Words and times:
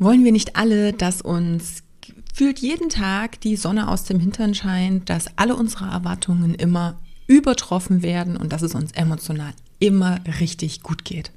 Wollen 0.00 0.24
wir 0.24 0.32
nicht 0.32 0.56
alle, 0.56 0.94
dass 0.94 1.20
uns 1.20 1.84
fühlt 2.34 2.58
jeden 2.58 2.88
Tag 2.88 3.38
die 3.42 3.54
Sonne 3.54 3.88
aus 3.88 4.04
dem 4.04 4.18
Hintern 4.18 4.54
scheint, 4.54 5.10
dass 5.10 5.36
alle 5.36 5.54
unsere 5.54 5.90
Erwartungen 5.90 6.54
immer 6.54 6.98
übertroffen 7.26 8.02
werden 8.02 8.38
und 8.38 8.50
dass 8.50 8.62
es 8.62 8.74
uns 8.74 8.92
emotional 8.92 9.52
immer 9.78 10.20
richtig 10.40 10.82
gut 10.82 11.04
geht. 11.04 11.32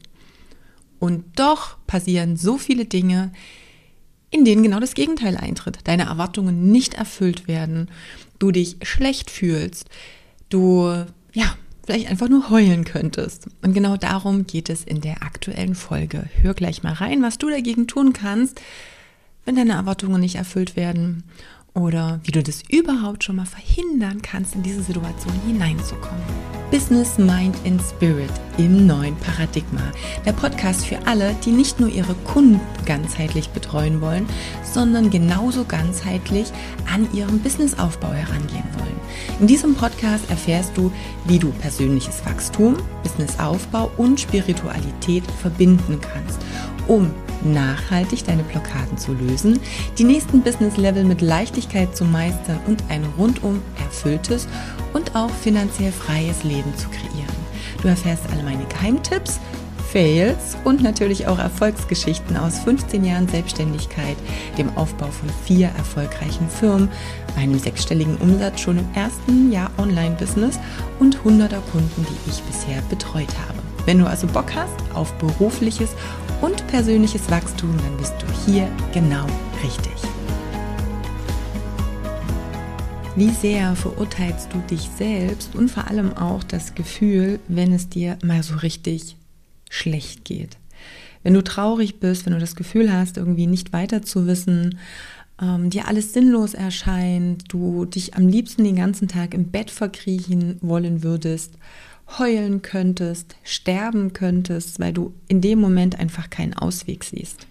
Und 0.97 1.26
doch 1.36 1.76
passieren 1.88 2.38
so 2.38 2.57
viele 2.57 2.86
Dinge, 2.86 3.34
in 4.30 4.45
denen 4.45 4.64
genau 4.64 4.80
das 4.80 4.93
Gegenteil 4.93 5.36
eintritt. 5.36 5.80
Deine 5.84 6.04
Erwartungen 6.04 6.71
nicht 6.71 6.93
erfüllt 6.93 7.50
werden, 7.50 7.89
du 8.39 8.52
dich 8.52 8.77
schlecht 8.82 9.30
fühlst, 9.30 9.89
du 10.48 11.05
ja, 11.34 11.57
vielleicht 11.86 12.07
einfach 12.07 12.29
nur 12.29 12.50
heulen 12.50 12.86
könntest. 12.86 13.47
Und 13.61 13.73
genau 13.73 13.97
darum 13.97 14.47
geht 14.47 14.70
es 14.70 14.84
in 14.84 15.02
der 15.02 15.23
aktuellen 15.23 15.75
Folge. 15.75 16.25
Hör 16.41 16.54
gleich 16.54 16.84
mal 16.84 16.93
rein, 16.93 17.21
was 17.21 17.38
du 17.38 17.49
dagegen 17.49 17.88
tun 17.88 18.13
kannst, 18.13 18.61
wenn 19.45 19.55
deine 19.55 19.73
Erwartungen 19.73 20.22
nicht 20.22 20.35
erfüllt 20.35 20.75
werden 20.75 21.23
oder 21.73 22.20
wie 22.23 22.31
du 22.31 22.44
das 22.44 22.61
überhaupt 22.70 23.23
schon 23.23 23.35
mal 23.35 23.45
verhindern 23.45 24.22
kannst, 24.22 24.55
in 24.55 24.63
diese 24.63 24.84
Situation 24.84 25.34
hineinzukommen. 25.45 26.23
Business, 26.72 27.17
Mind 27.17 27.55
and 27.66 27.81
Spirit 27.81 28.31
im 28.58 28.88
neuen 28.88 29.16
Paradigma. 29.17 29.91
Der 30.25 30.34
Podcast 30.34 30.86
für 30.86 31.05
alle, 31.05 31.36
die 31.45 31.52
nicht 31.52 31.80
nur 31.80 31.89
ihre 31.89 32.16
Kunden 32.16 32.59
ganzheitlich 32.86 33.50
betreuen 33.50 34.02
wollen, 34.02 34.25
sondern 34.63 35.09
genauso 35.09 35.66
ganzheitlich 35.66 36.52
an 36.91 37.08
ihrem 37.13 37.39
Businessaufbau 37.39 38.11
herangehen 38.11 38.63
wollen. 38.80 38.92
In 39.40 39.48
diesem 39.48 39.76
Podcast 39.76 40.30
erfährst 40.30 40.77
du, 40.77 40.91
wie 41.26 41.40
du 41.40 41.49
persönliches 41.49 42.26
Wachstum, 42.26 42.77
Businessaufbau 43.03 43.91
und 43.98 44.20
Spiritualität 44.20 45.23
verbinden 45.41 45.99
kannst, 46.02 46.39
um 46.88 47.12
nachhaltig 47.44 48.23
deine 48.26 48.44
Blockaden 48.44 48.98
zu 48.98 49.13
lösen, 49.13 49.59
die 49.98 50.03
nächsten 50.03 50.41
Business-Level 50.41 51.03
mit 51.03 51.22
Leichtigkeit 51.22 51.95
zu 51.95 52.06
meistern 52.06 52.59
und 52.67 52.84
ein 52.89 53.06
rundum 53.17 53.61
erfülltes 53.84 54.47
und 54.94 55.16
auch 55.16 55.31
finanziell 55.31 55.91
freies 55.91 56.44
Leben 56.44 56.75
zu 56.78 56.88
kreieren. 56.89 57.44
Du 57.81 57.89
erfährst 57.89 58.23
alle 58.31 58.44
meine 58.44 58.66
Geheimtipps, 58.66 59.39
Fails 59.94 60.58
und 60.63 60.81
natürlich 60.81 61.27
auch 61.27 61.38
Erfolgsgeschichten 61.38 62.36
aus 62.36 62.58
15 62.59 63.05
Jahren 63.05 63.27
Selbstständigkeit, 63.27 64.17
dem 64.58 64.75
Aufbau 64.75 65.05
von 65.05 65.30
vier 65.45 65.67
erfolgreichen 65.77 66.50
Firmen, 66.50 66.89
einem 67.38 67.59
sechsstelligen 67.59 68.17
Umsatz 68.17 68.59
schon 68.59 68.80
im 68.80 68.88
ersten 68.95 69.52
Jahr 69.52 69.69
Online-Business 69.77 70.59
und 71.00 71.23
hunderter 71.23 71.61
Kunden, 71.72 72.08
die 72.09 72.31
ich 72.31 72.41
bisher 72.41 72.81
betreut 72.89 73.30
habe. 73.47 73.59
Wenn 73.85 74.00
du 74.00 74.08
also 74.08 74.25
Bock 74.25 74.55
hast 74.55 74.73
auf 74.95 75.13
berufliches 75.19 75.91
und 76.41 76.66
persönliches 76.69 77.30
Wachstum, 77.30 77.78
dann 77.78 77.95
bist 77.97 78.16
du 78.17 78.52
hier 78.52 78.67
genau 78.95 79.28
richtig. 79.63 79.94
Wie 83.16 83.30
sehr 83.30 83.75
verurteilst 83.75 84.52
du 84.52 84.57
dich 84.72 84.89
selbst 84.97 85.53
und 85.53 85.69
vor 85.69 85.88
allem 85.88 86.17
auch 86.17 86.44
das 86.44 86.73
Gefühl, 86.73 87.39
wenn 87.47 87.72
es 87.72 87.89
dir 87.89 88.17
mal 88.23 88.41
so 88.41 88.55
richtig 88.55 89.17
schlecht 89.73 90.25
geht? 90.25 90.57
Wenn 91.23 91.33
du 91.33 91.43
traurig 91.43 91.99
bist, 91.99 92.25
wenn 92.25 92.33
du 92.33 92.39
das 92.39 92.55
Gefühl 92.55 92.91
hast, 92.91 93.17
irgendwie 93.17 93.47
nicht 93.47 93.73
weiter 93.73 94.02
zu 94.02 94.27
wissen, 94.27 94.77
ähm, 95.41 95.69
dir 95.69 95.88
alles 95.88 96.13
sinnlos 96.13 96.53
erscheint, 96.53 97.45
du 97.47 97.85
dich 97.85 98.16
am 98.16 98.27
liebsten 98.27 98.63
den 98.63 98.75
ganzen 98.75 99.07
Tag 99.07 99.33
im 99.33 99.51
Bett 99.51 99.71
verkriechen 99.71 100.57
wollen 100.61 101.03
würdest 101.03 101.57
heulen 102.17 102.61
könntest, 102.61 103.35
sterben 103.44 104.13
könntest, 104.13 104.79
weil 104.79 104.94
du 104.94 105.13
in 105.27 105.41
dem 105.41 105.59
Moment 105.59 105.99
einfach 105.99 106.29
keinen 106.29 106.53
Ausweg 106.53 107.03
siehst. 107.03 107.47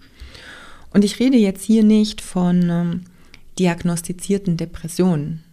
Und 0.91 1.03
ich 1.03 1.19
rede 1.19 1.37
jetzt 1.37 1.63
hier 1.63 1.83
nicht 1.83 2.21
von 2.21 2.69
ähm, 2.69 3.01
diagnostizierten 3.59 4.57
Depressionen 4.57 5.43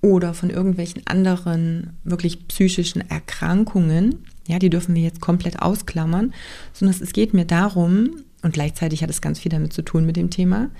oder 0.00 0.34
von 0.34 0.50
irgendwelchen 0.50 1.06
anderen 1.06 1.90
wirklich 2.04 2.48
psychischen 2.48 3.08
Erkrankungen. 3.08 4.24
Ja, 4.46 4.58
die 4.58 4.70
dürfen 4.70 4.94
wir 4.94 5.02
jetzt 5.02 5.20
komplett 5.20 5.60
ausklammern, 5.62 6.34
sondern 6.72 7.00
es 7.00 7.12
geht 7.12 7.32
mir 7.32 7.44
darum, 7.44 8.22
und 8.42 8.52
gleichzeitig 8.52 9.02
hat 9.02 9.10
es 9.10 9.20
ganz 9.20 9.38
viel 9.38 9.50
damit 9.50 9.72
zu 9.72 9.82
tun 9.82 10.04
mit 10.04 10.16
dem 10.16 10.30
Thema, 10.30 10.70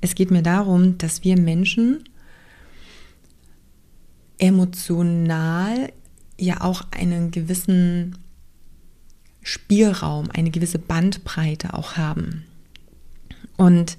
es 0.00 0.14
geht 0.14 0.30
mir 0.30 0.42
darum, 0.42 0.98
dass 0.98 1.22
wir 1.24 1.38
Menschen 1.38 2.04
emotional 4.38 5.92
ja 6.38 6.60
auch 6.62 6.82
einen 6.90 7.30
gewissen 7.30 8.18
Spielraum, 9.42 10.28
eine 10.32 10.50
gewisse 10.50 10.78
Bandbreite 10.78 11.74
auch 11.74 11.96
haben. 11.96 12.44
Und 13.56 13.98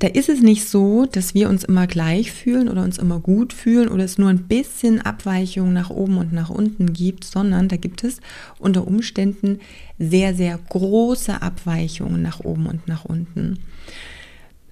da 0.00 0.08
ist 0.08 0.28
es 0.28 0.42
nicht 0.42 0.68
so, 0.68 1.06
dass 1.06 1.34
wir 1.34 1.48
uns 1.48 1.64
immer 1.64 1.86
gleich 1.86 2.32
fühlen 2.32 2.68
oder 2.68 2.82
uns 2.82 2.98
immer 2.98 3.20
gut 3.20 3.52
fühlen 3.52 3.88
oder 3.88 4.04
es 4.04 4.18
nur 4.18 4.28
ein 4.28 4.48
bisschen 4.48 5.00
Abweichung 5.00 5.72
nach 5.72 5.90
oben 5.90 6.18
und 6.18 6.32
nach 6.32 6.50
unten 6.50 6.92
gibt, 6.92 7.24
sondern 7.24 7.68
da 7.68 7.76
gibt 7.76 8.02
es 8.02 8.20
unter 8.58 8.86
Umständen 8.86 9.60
sehr, 9.98 10.34
sehr 10.34 10.58
große 10.68 11.40
Abweichungen 11.40 12.22
nach 12.22 12.40
oben 12.40 12.66
und 12.66 12.88
nach 12.88 13.04
unten. 13.04 13.60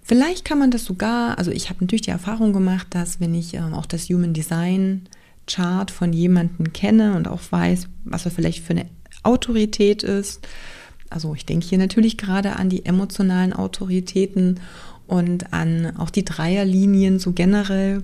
Vielleicht 0.03 0.45
kann 0.45 0.59
man 0.59 0.73
das 0.73 0.85
sogar, 0.85 1.39
also 1.39 1.53
ich 1.53 1.71
habe 1.71 1.79
natürlich 1.81 2.03
die 2.03 2.11
Erfahrung 2.11 2.53
gemacht, 2.53 2.89
dass 2.91 3.21
wenn 3.21 3.35
ich 3.35 3.55
äh, 3.55 3.61
auch 3.61 3.87
das 3.87 4.09
Human 4.09 4.35
Design 4.35 5.03
Chart 5.47 5.91
von 5.91 6.13
jemandem 6.13 6.73
kenne 6.73 7.17
und 7.17 7.29
auch 7.29 7.41
weiß, 7.51 7.89
was 8.05 8.25
er 8.25 8.31
vielleicht 8.31 8.65
für 8.65 8.73
eine 8.73 8.87
Autorität 9.23 10.03
ist. 10.03 10.47
Also 11.11 11.35
ich 11.35 11.47
denke 11.47 11.67
hier 11.67 11.79
natürlich 11.79 12.17
gerade 12.17 12.57
an 12.57 12.69
die 12.69 12.85
emotionalen 12.85 13.53
Autoritäten 13.53 14.61
und 15.13 15.53
an 15.53 15.95
auch 15.99 16.09
die 16.09 16.25
Dreierlinien 16.25 17.19
so 17.19 17.33
generell. 17.33 18.01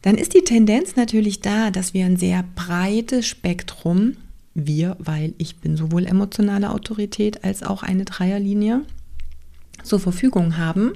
Dann 0.00 0.16
ist 0.16 0.32
die 0.32 0.42
Tendenz 0.42 0.96
natürlich 0.96 1.40
da, 1.40 1.70
dass 1.70 1.92
wir 1.92 2.06
ein 2.06 2.16
sehr 2.16 2.44
breites 2.56 3.26
Spektrum, 3.26 4.16
wir, 4.54 4.96
weil 4.98 5.34
ich 5.36 5.56
bin 5.56 5.76
sowohl 5.76 6.06
emotionale 6.06 6.70
Autorität 6.70 7.44
als 7.44 7.62
auch 7.62 7.82
eine 7.82 8.06
Dreierlinie, 8.06 8.82
zur 9.84 10.00
Verfügung 10.00 10.56
haben 10.56 10.92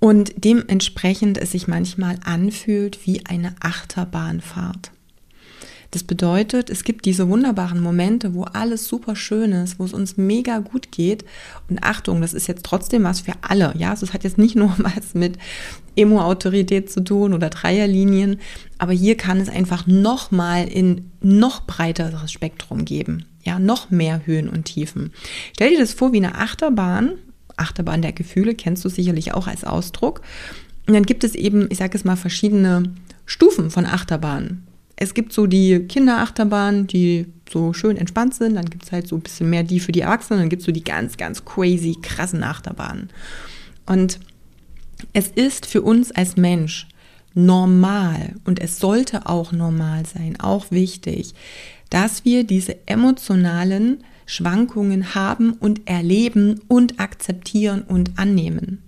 und 0.00 0.32
dementsprechend 0.36 1.36
es 1.38 1.52
sich 1.52 1.68
manchmal 1.68 2.18
anfühlt 2.24 3.06
wie 3.06 3.24
eine 3.26 3.54
Achterbahnfahrt. 3.60 4.92
Das 5.96 6.04
bedeutet, 6.04 6.68
es 6.68 6.84
gibt 6.84 7.06
diese 7.06 7.26
wunderbaren 7.26 7.80
Momente, 7.80 8.34
wo 8.34 8.42
alles 8.42 8.86
super 8.86 9.16
schön 9.16 9.52
ist, 9.52 9.78
wo 9.78 9.84
es 9.86 9.94
uns 9.94 10.18
mega 10.18 10.58
gut 10.58 10.92
geht. 10.92 11.24
Und 11.70 11.82
Achtung, 11.82 12.20
das 12.20 12.34
ist 12.34 12.48
jetzt 12.48 12.66
trotzdem 12.66 13.02
was 13.04 13.20
für 13.20 13.32
alle. 13.40 13.72
Ja, 13.78 13.92
also 13.92 14.04
es 14.04 14.12
hat 14.12 14.22
jetzt 14.22 14.36
nicht 14.36 14.56
nur 14.56 14.74
was 14.76 15.14
mit 15.14 15.38
Emo-Autorität 15.96 16.92
zu 16.92 17.02
tun 17.02 17.32
oder 17.32 17.48
Dreierlinien, 17.48 18.40
aber 18.76 18.92
hier 18.92 19.16
kann 19.16 19.40
es 19.40 19.48
einfach 19.48 19.86
nochmal 19.86 20.68
in 20.68 21.10
noch 21.22 21.66
breiteres 21.66 22.30
Spektrum 22.30 22.84
geben. 22.84 23.24
Ja, 23.42 23.58
noch 23.58 23.90
mehr 23.90 24.26
Höhen 24.26 24.50
und 24.50 24.64
Tiefen. 24.64 25.14
Stell 25.54 25.70
dir 25.70 25.78
das 25.78 25.94
vor 25.94 26.12
wie 26.12 26.18
eine 26.18 26.34
Achterbahn 26.34 27.12
Achterbahn 27.56 28.02
der 28.02 28.12
Gefühle, 28.12 28.54
kennst 28.54 28.84
du 28.84 28.90
sicherlich 28.90 29.32
auch 29.32 29.46
als 29.46 29.64
Ausdruck. 29.64 30.20
Und 30.86 30.92
dann 30.92 31.04
gibt 31.04 31.24
es 31.24 31.34
eben, 31.34 31.68
ich 31.70 31.78
sage 31.78 31.96
es 31.96 32.04
mal, 32.04 32.16
verschiedene 32.16 32.92
Stufen 33.24 33.70
von 33.70 33.86
Achterbahnen. 33.86 34.65
Es 34.96 35.12
gibt 35.12 35.32
so 35.32 35.46
die 35.46 35.80
Kinderachterbahnen, 35.80 36.86
die 36.86 37.26
so 37.50 37.72
schön 37.72 37.96
entspannt 37.96 38.34
sind. 38.34 38.54
Dann 38.56 38.70
gibt 38.70 38.84
es 38.84 38.92
halt 38.92 39.06
so 39.06 39.16
ein 39.16 39.22
bisschen 39.22 39.50
mehr 39.50 39.62
die 39.62 39.80
für 39.80 39.92
die 39.92 40.00
Erwachsenen. 40.00 40.40
Dann 40.40 40.48
gibt 40.48 40.60
es 40.60 40.66
so 40.66 40.72
die 40.72 40.84
ganz, 40.84 41.16
ganz 41.16 41.44
crazy, 41.44 41.96
krassen 42.00 42.42
Achterbahnen. 42.42 43.10
Und 43.84 44.18
es 45.12 45.28
ist 45.28 45.66
für 45.66 45.82
uns 45.82 46.10
als 46.12 46.36
Mensch 46.36 46.88
normal 47.34 48.34
und 48.44 48.60
es 48.60 48.78
sollte 48.78 49.26
auch 49.26 49.52
normal 49.52 50.06
sein, 50.06 50.40
auch 50.40 50.70
wichtig, 50.70 51.34
dass 51.90 52.24
wir 52.24 52.44
diese 52.44 52.88
emotionalen 52.88 54.02
Schwankungen 54.24 55.14
haben 55.14 55.52
und 55.52 55.86
erleben 55.86 56.60
und 56.66 56.98
akzeptieren 56.98 57.82
und 57.82 58.18
annehmen. 58.18 58.82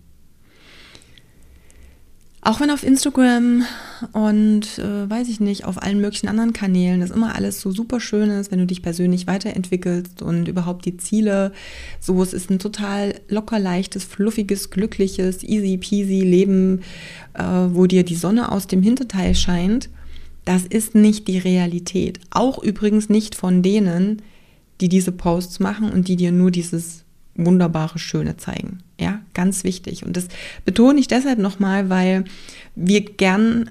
Auch 2.40 2.60
wenn 2.60 2.70
auf 2.70 2.84
Instagram 2.84 3.64
und 4.12 4.78
äh, 4.78 5.10
weiß 5.10 5.28
ich 5.28 5.40
nicht, 5.40 5.64
auf 5.64 5.82
allen 5.82 6.00
möglichen 6.00 6.28
anderen 6.28 6.52
Kanälen 6.52 7.00
das 7.00 7.10
immer 7.10 7.34
alles 7.34 7.60
so 7.60 7.72
super 7.72 7.98
schön 7.98 8.30
ist, 8.30 8.52
wenn 8.52 8.60
du 8.60 8.66
dich 8.66 8.80
persönlich 8.80 9.26
weiterentwickelst 9.26 10.22
und 10.22 10.46
überhaupt 10.46 10.84
die 10.84 10.96
Ziele, 10.96 11.52
so 11.98 12.22
es 12.22 12.32
ist 12.32 12.48
ein 12.48 12.60
total 12.60 13.16
locker 13.28 13.58
leichtes, 13.58 14.04
fluffiges, 14.04 14.70
glückliches, 14.70 15.42
easy 15.42 15.78
peasy 15.78 16.20
Leben, 16.20 16.82
äh, 17.34 17.42
wo 17.42 17.86
dir 17.86 18.04
die 18.04 18.14
Sonne 18.14 18.52
aus 18.52 18.68
dem 18.68 18.82
Hinterteil 18.82 19.34
scheint, 19.34 19.90
das 20.44 20.64
ist 20.64 20.94
nicht 20.94 21.26
die 21.28 21.38
Realität. 21.38 22.20
Auch 22.30 22.62
übrigens 22.62 23.08
nicht 23.08 23.34
von 23.34 23.62
denen, 23.62 24.22
die 24.80 24.88
diese 24.88 25.12
Posts 25.12 25.58
machen 25.58 25.90
und 25.90 26.06
die 26.06 26.16
dir 26.16 26.30
nur 26.30 26.52
dieses 26.52 27.04
wunderbare 27.34 27.98
Schöne 27.98 28.36
zeigen. 28.36 28.78
Ganz 29.38 29.62
wichtig. 29.62 30.04
Und 30.04 30.16
das 30.16 30.26
betone 30.64 30.98
ich 30.98 31.06
deshalb 31.06 31.38
nochmal, 31.38 31.88
weil 31.88 32.24
wir 32.74 33.02
gern 33.02 33.70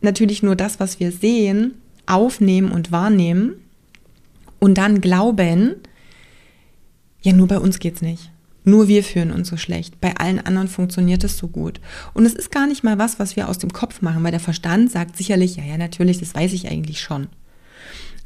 natürlich 0.00 0.42
nur 0.42 0.56
das, 0.56 0.80
was 0.80 1.00
wir 1.00 1.12
sehen, 1.12 1.74
aufnehmen 2.06 2.72
und 2.72 2.92
wahrnehmen 2.92 3.56
und 4.58 4.78
dann 4.78 5.02
glauben, 5.02 5.74
ja, 7.20 7.34
nur 7.34 7.46
bei 7.46 7.58
uns 7.58 7.78
geht's 7.78 8.00
nicht. 8.00 8.30
Nur 8.64 8.88
wir 8.88 9.04
fühlen 9.04 9.32
uns 9.32 9.48
so 9.48 9.58
schlecht. 9.58 10.00
Bei 10.00 10.16
allen 10.16 10.40
anderen 10.40 10.68
funktioniert 10.68 11.24
es 11.24 11.36
so 11.36 11.46
gut. 11.46 11.78
Und 12.14 12.24
es 12.24 12.32
ist 12.32 12.50
gar 12.50 12.66
nicht 12.66 12.82
mal 12.82 12.96
was, 12.96 13.18
was 13.18 13.36
wir 13.36 13.50
aus 13.50 13.58
dem 13.58 13.74
Kopf 13.74 14.00
machen, 14.00 14.24
weil 14.24 14.30
der 14.30 14.40
Verstand 14.40 14.90
sagt 14.90 15.18
sicherlich, 15.18 15.56
ja, 15.56 15.64
ja, 15.64 15.76
natürlich, 15.76 16.20
das 16.20 16.34
weiß 16.34 16.54
ich 16.54 16.70
eigentlich 16.70 17.02
schon. 17.02 17.26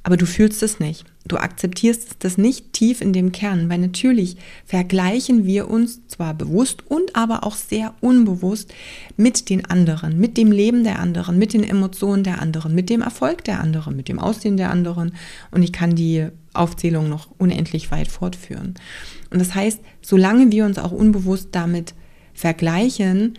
Aber 0.06 0.17
du 0.17 0.25
fühlst 0.25 0.62
es 0.62 0.79
nicht. 0.79 1.05
Du 1.26 1.37
akzeptierst 1.37 2.19
das 2.20 2.38
nicht 2.38 2.73
tief 2.73 3.00
in 3.00 3.12
dem 3.12 3.32
Kern, 3.32 3.69
weil 3.69 3.79
natürlich 3.79 4.37
vergleichen 4.64 5.47
wir 5.47 5.69
uns 5.69 6.06
zwar 6.06 6.32
bewusst 6.32 6.88
und 6.88 7.17
aber 7.17 7.43
auch 7.43 7.56
sehr 7.56 7.93
unbewusst 8.00 8.73
mit 9.17 9.50
den 9.50 9.64
anderen, 9.64 10.20
mit 10.20 10.37
dem 10.37 10.53
Leben 10.53 10.85
der 10.85 11.00
anderen, 11.00 11.41
mit 11.41 11.55
den 11.55 11.64
Emotionen 11.64 12.23
der 12.23 12.41
anderen, 12.41 12.73
mit 12.73 12.88
dem 12.88 13.03
Erfolg 13.03 13.43
der 13.43 13.58
anderen, 13.58 13.97
mit 13.97 14.06
dem 14.06 14.20
Aussehen 14.20 14.56
der 14.56 14.70
anderen. 14.70 15.12
Und 15.50 15.64
ich 15.64 15.73
kann 15.73 15.97
die 15.97 16.29
Aufzählung 16.52 17.09
noch 17.09 17.26
unendlich 17.38 17.91
weit 17.91 18.06
fortführen. 18.06 18.75
Und 19.31 19.41
das 19.41 19.56
heißt, 19.56 19.81
solange 20.02 20.52
wir 20.52 20.67
uns 20.67 20.79
auch 20.79 20.93
unbewusst 20.93 21.49
damit 21.50 21.94
vergleichen, 22.32 23.37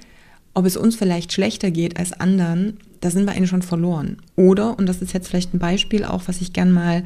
ob 0.54 0.66
es 0.66 0.76
uns 0.76 0.98
vielleicht 0.98 1.32
schlechter 1.32 1.72
geht 1.72 1.98
als 1.98 2.12
anderen, 2.12 2.78
da 3.02 3.10
sind 3.10 3.26
wir 3.26 3.34
eigentlich 3.34 3.50
schon 3.50 3.62
verloren. 3.62 4.18
Oder, 4.36 4.78
und 4.78 4.88
das 4.88 5.02
ist 5.02 5.14
jetzt 5.14 5.28
vielleicht 5.28 5.54
ein 5.54 5.60
Beispiel 5.60 6.04
auch, 6.04 6.24
was 6.28 6.42
ich 6.42 6.54
gern 6.54 6.72
mal 6.72 7.04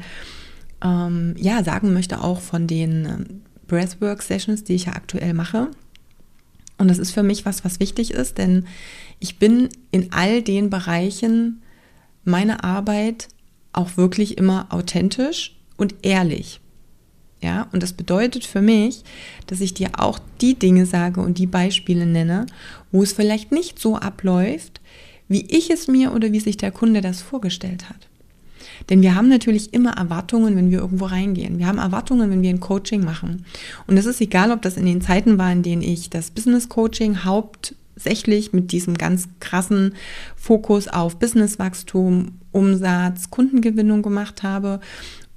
ähm, 0.82 1.34
ja, 1.38 1.62
sagen 1.64 1.92
möchte, 1.92 2.22
auch 2.22 2.40
von 2.40 2.66
den 2.66 3.04
ähm, 3.04 3.42
Breathwork-Sessions, 3.68 4.64
die 4.64 4.74
ich 4.74 4.86
ja 4.86 4.92
aktuell 4.92 5.34
mache. 5.34 5.68
Und 6.78 6.88
das 6.88 6.98
ist 6.98 7.12
für 7.12 7.22
mich 7.22 7.46
was, 7.46 7.64
was 7.64 7.80
wichtig 7.80 8.12
ist, 8.12 8.38
denn 8.38 8.66
ich 9.20 9.38
bin 9.38 9.68
in 9.90 10.12
all 10.12 10.42
den 10.42 10.68
Bereichen 10.68 11.62
meiner 12.24 12.64
Arbeit 12.64 13.28
auch 13.72 13.96
wirklich 13.96 14.36
immer 14.38 14.66
authentisch 14.70 15.56
und 15.76 15.94
ehrlich. 16.02 16.60
Ja, 17.40 17.68
und 17.72 17.82
das 17.82 17.92
bedeutet 17.92 18.44
für 18.44 18.60
mich, 18.60 19.02
dass 19.48 19.60
ich 19.60 19.74
dir 19.74 19.90
auch 19.98 20.20
die 20.40 20.54
Dinge 20.54 20.86
sage 20.86 21.20
und 21.20 21.38
die 21.38 21.46
Beispiele 21.46 22.06
nenne, 22.06 22.46
wo 22.92 23.02
es 23.02 23.12
vielleicht 23.12 23.50
nicht 23.50 23.80
so 23.80 23.96
abläuft, 23.96 24.80
wie 25.32 25.46
ich 25.48 25.70
es 25.70 25.88
mir 25.88 26.12
oder 26.12 26.32
wie 26.32 26.40
sich 26.40 26.56
der 26.56 26.70
Kunde 26.70 27.00
das 27.00 27.22
vorgestellt 27.22 27.88
hat. 27.88 28.08
Denn 28.90 29.02
wir 29.02 29.14
haben 29.14 29.28
natürlich 29.28 29.74
immer 29.74 29.92
Erwartungen, 29.92 30.56
wenn 30.56 30.70
wir 30.70 30.78
irgendwo 30.78 31.06
reingehen. 31.06 31.58
Wir 31.58 31.66
haben 31.66 31.78
Erwartungen, 31.78 32.30
wenn 32.30 32.42
wir 32.42 32.50
ein 32.50 32.60
Coaching 32.60 33.04
machen. 33.04 33.44
Und 33.86 33.96
es 33.96 34.06
ist 34.06 34.20
egal, 34.20 34.50
ob 34.50 34.62
das 34.62 34.76
in 34.76 34.86
den 34.86 35.00
Zeiten 35.00 35.38
war, 35.38 35.52
in 35.52 35.62
denen 35.62 35.82
ich 35.82 36.10
das 36.10 36.30
Business 36.30 36.68
Coaching 36.68 37.24
hauptsächlich 37.24 38.52
mit 38.52 38.72
diesem 38.72 38.94
ganz 38.98 39.28
krassen 39.40 39.94
Fokus 40.36 40.88
auf 40.88 41.18
Businesswachstum, 41.18 42.38
Umsatz, 42.50 43.30
Kundengewinnung 43.30 44.02
gemacht 44.02 44.42
habe 44.42 44.80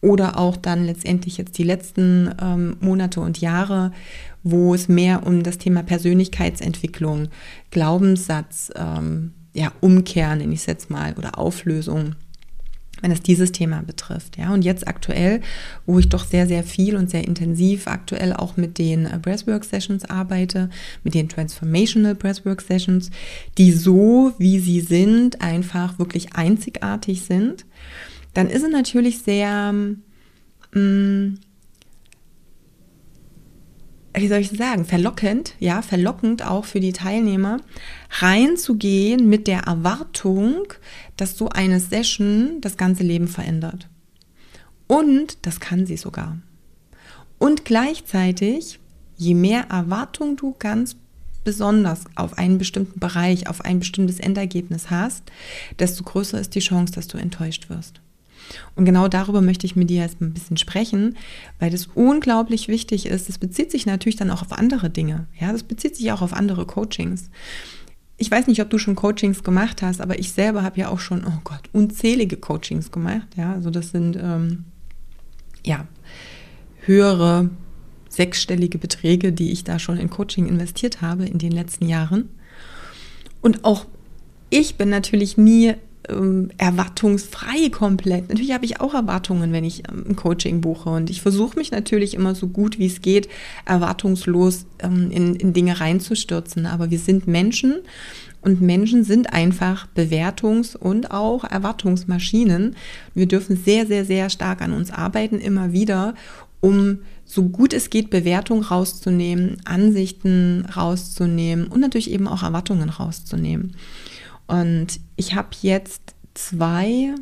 oder 0.01 0.37
auch 0.37 0.57
dann 0.57 0.85
letztendlich 0.85 1.37
jetzt 1.37 1.57
die 1.57 1.63
letzten 1.63 2.33
ähm, 2.41 2.77
Monate 2.79 3.21
und 3.21 3.39
Jahre, 3.41 3.91
wo 4.43 4.75
es 4.75 4.87
mehr 4.87 5.25
um 5.25 5.41
das 5.41 5.57
Thema 5.57 5.81
Persönlichkeitsentwicklung, 5.81 7.29
Glaubenssatz, 7.71 8.71
ähm, 8.75 9.31
ja, 9.55 9.71
Umkehren, 9.81 10.37
nenne 10.37 10.53
ich 10.53 10.59
es 10.59 10.65
jetzt 10.67 10.89
mal, 10.89 11.13
oder 11.13 11.39
Auflösung, 11.39 12.15
wenn 13.01 13.11
es 13.11 13.21
dieses 13.21 13.51
Thema 13.51 13.81
betrifft. 13.81 14.37
Ja, 14.37 14.53
und 14.53 14.63
jetzt 14.63 14.87
aktuell, 14.87 15.41
wo 15.87 15.97
ich 15.97 16.09
doch 16.09 16.25
sehr, 16.25 16.45
sehr 16.45 16.63
viel 16.63 16.95
und 16.95 17.09
sehr 17.09 17.25
intensiv 17.25 17.87
aktuell 17.87 18.33
auch 18.33 18.57
mit 18.57 18.77
den 18.77 19.05
äh, 19.05 19.17
Breathwork 19.21 19.63
Sessions 19.63 20.05
arbeite, 20.05 20.69
mit 21.03 21.13
den 21.15 21.27
Transformational 21.27 22.15
Breathwork 22.15 22.61
Sessions, 22.61 23.09
die 23.57 23.71
so, 23.71 24.33
wie 24.37 24.59
sie 24.59 24.81
sind, 24.81 25.41
einfach 25.41 25.97
wirklich 25.97 26.33
einzigartig 26.33 27.23
sind 27.23 27.65
dann 28.35 28.49
ist 28.49 28.63
es 28.63 28.69
natürlich 28.69 29.19
sehr, 29.19 29.73
mh, 29.73 30.79
mm, 30.79 31.39
wie 34.15 34.27
soll 34.27 34.39
ich 34.39 34.49
sagen, 34.49 34.85
verlockend, 34.85 35.55
ja, 35.59 35.81
verlockend 35.81 36.45
auch 36.45 36.65
für 36.65 36.79
die 36.79 36.93
Teilnehmer, 36.93 37.57
reinzugehen 38.19 39.27
mit 39.27 39.47
der 39.47 39.61
Erwartung, 39.61 40.67
dass 41.17 41.37
so 41.37 41.49
eine 41.49 41.79
Session 41.79 42.61
das 42.61 42.77
ganze 42.77 43.03
Leben 43.03 43.27
verändert. 43.27 43.89
Und 44.87 45.45
das 45.45 45.59
kann 45.59 45.85
sie 45.85 45.97
sogar. 45.97 46.37
Und 47.37 47.65
gleichzeitig, 47.65 48.79
je 49.17 49.33
mehr 49.33 49.65
Erwartung 49.69 50.35
du 50.37 50.55
ganz 50.57 50.95
besonders 51.43 52.05
auf 52.15 52.37
einen 52.37 52.57
bestimmten 52.57 52.99
Bereich, 52.99 53.47
auf 53.47 53.61
ein 53.61 53.79
bestimmtes 53.79 54.19
Endergebnis 54.19 54.89
hast, 54.89 55.23
desto 55.79 56.03
größer 56.03 56.39
ist 56.39 56.55
die 56.55 56.59
Chance, 56.59 56.93
dass 56.93 57.07
du 57.07 57.17
enttäuscht 57.17 57.69
wirst. 57.69 58.01
Und 58.75 58.85
genau 58.85 59.07
darüber 59.07 59.41
möchte 59.41 59.65
ich 59.65 59.75
mit 59.75 59.89
dir 59.89 60.01
jetzt 60.01 60.21
ein 60.21 60.33
bisschen 60.33 60.57
sprechen, 60.57 61.17
weil 61.59 61.71
das 61.71 61.87
unglaublich 61.93 62.67
wichtig 62.67 63.05
ist. 63.05 63.29
Das 63.29 63.37
bezieht 63.37 63.71
sich 63.71 63.85
natürlich 63.85 64.15
dann 64.15 64.31
auch 64.31 64.41
auf 64.41 64.51
andere 64.51 64.89
Dinge. 64.89 65.27
Ja, 65.39 65.51
das 65.51 65.63
bezieht 65.63 65.95
sich 65.95 66.11
auch 66.11 66.21
auf 66.21 66.33
andere 66.33 66.65
Coachings. 66.65 67.29
Ich 68.17 68.31
weiß 68.31 68.47
nicht, 68.47 68.61
ob 68.61 68.69
du 68.69 68.77
schon 68.77 68.95
Coachings 68.95 69.43
gemacht 69.43 69.81
hast, 69.81 69.99
aber 69.99 70.19
ich 70.19 70.31
selber 70.31 70.63
habe 70.63 70.79
ja 70.79 70.89
auch 70.89 70.99
schon, 70.99 71.25
oh 71.25 71.39
Gott, 71.43 71.69
unzählige 71.73 72.37
Coachings 72.37 72.91
gemacht. 72.91 73.27
Ja, 73.35 73.53
also 73.53 73.69
das 73.69 73.91
sind 73.91 74.15
ähm, 74.15 74.65
ja 75.65 75.87
höhere 76.85 77.49
sechsstellige 78.09 78.77
Beträge, 78.77 79.33
die 79.33 79.51
ich 79.51 79.63
da 79.65 79.79
schon 79.79 79.97
in 79.97 80.09
Coaching 80.09 80.47
investiert 80.47 81.01
habe 81.01 81.25
in 81.25 81.37
den 81.37 81.51
letzten 81.51 81.87
Jahren. 81.87 82.29
Und 83.41 83.65
auch 83.65 83.85
ich 84.49 84.75
bin 84.75 84.89
natürlich 84.89 85.37
nie 85.37 85.73
ähm, 86.09 86.49
erwartungsfrei 86.57 87.69
komplett. 87.69 88.29
Natürlich 88.29 88.53
habe 88.53 88.65
ich 88.65 88.81
auch 88.81 88.93
Erwartungen, 88.93 89.51
wenn 89.51 89.63
ich 89.63 89.83
ähm, 89.89 90.05
ein 90.09 90.15
Coaching 90.15 90.61
buche. 90.61 90.89
Und 90.89 91.09
ich 91.09 91.21
versuche 91.21 91.57
mich 91.57 91.71
natürlich 91.71 92.13
immer 92.13 92.35
so 92.35 92.47
gut 92.47 92.79
wie 92.79 92.87
es 92.87 93.01
geht, 93.01 93.27
erwartungslos 93.65 94.65
ähm, 94.79 95.11
in, 95.11 95.35
in 95.35 95.53
Dinge 95.53 95.79
reinzustürzen. 95.79 96.65
Aber 96.65 96.91
wir 96.91 96.99
sind 96.99 97.27
Menschen 97.27 97.75
und 98.41 98.61
Menschen 98.61 99.03
sind 99.03 99.33
einfach 99.33 99.87
Bewertungs- 99.95 100.75
und 100.77 101.09
auch 101.09 101.43
Erwartungsmaschinen. 101.43 102.75
Wir 103.15 103.27
dürfen 103.27 103.57
sehr, 103.57 103.87
sehr, 103.87 104.05
sehr 104.05 104.29
stark 104.29 104.61
an 104.61 104.71
uns 104.71 104.91
arbeiten, 104.91 105.39
immer 105.39 105.71
wieder, 105.71 106.13
um 106.61 106.99
so 107.25 107.43
gut 107.43 107.73
es 107.73 107.89
geht, 107.89 108.11
Bewertung 108.11 108.61
rauszunehmen, 108.61 109.57
Ansichten 109.65 110.65
rauszunehmen 110.75 111.67
und 111.67 111.81
natürlich 111.81 112.11
eben 112.11 112.27
auch 112.27 112.43
Erwartungen 112.43 112.89
rauszunehmen. 112.89 113.75
Und 114.47 114.99
ich 115.15 115.35
habe 115.35 115.49
jetzt 115.61 116.15
zwei 116.33 117.15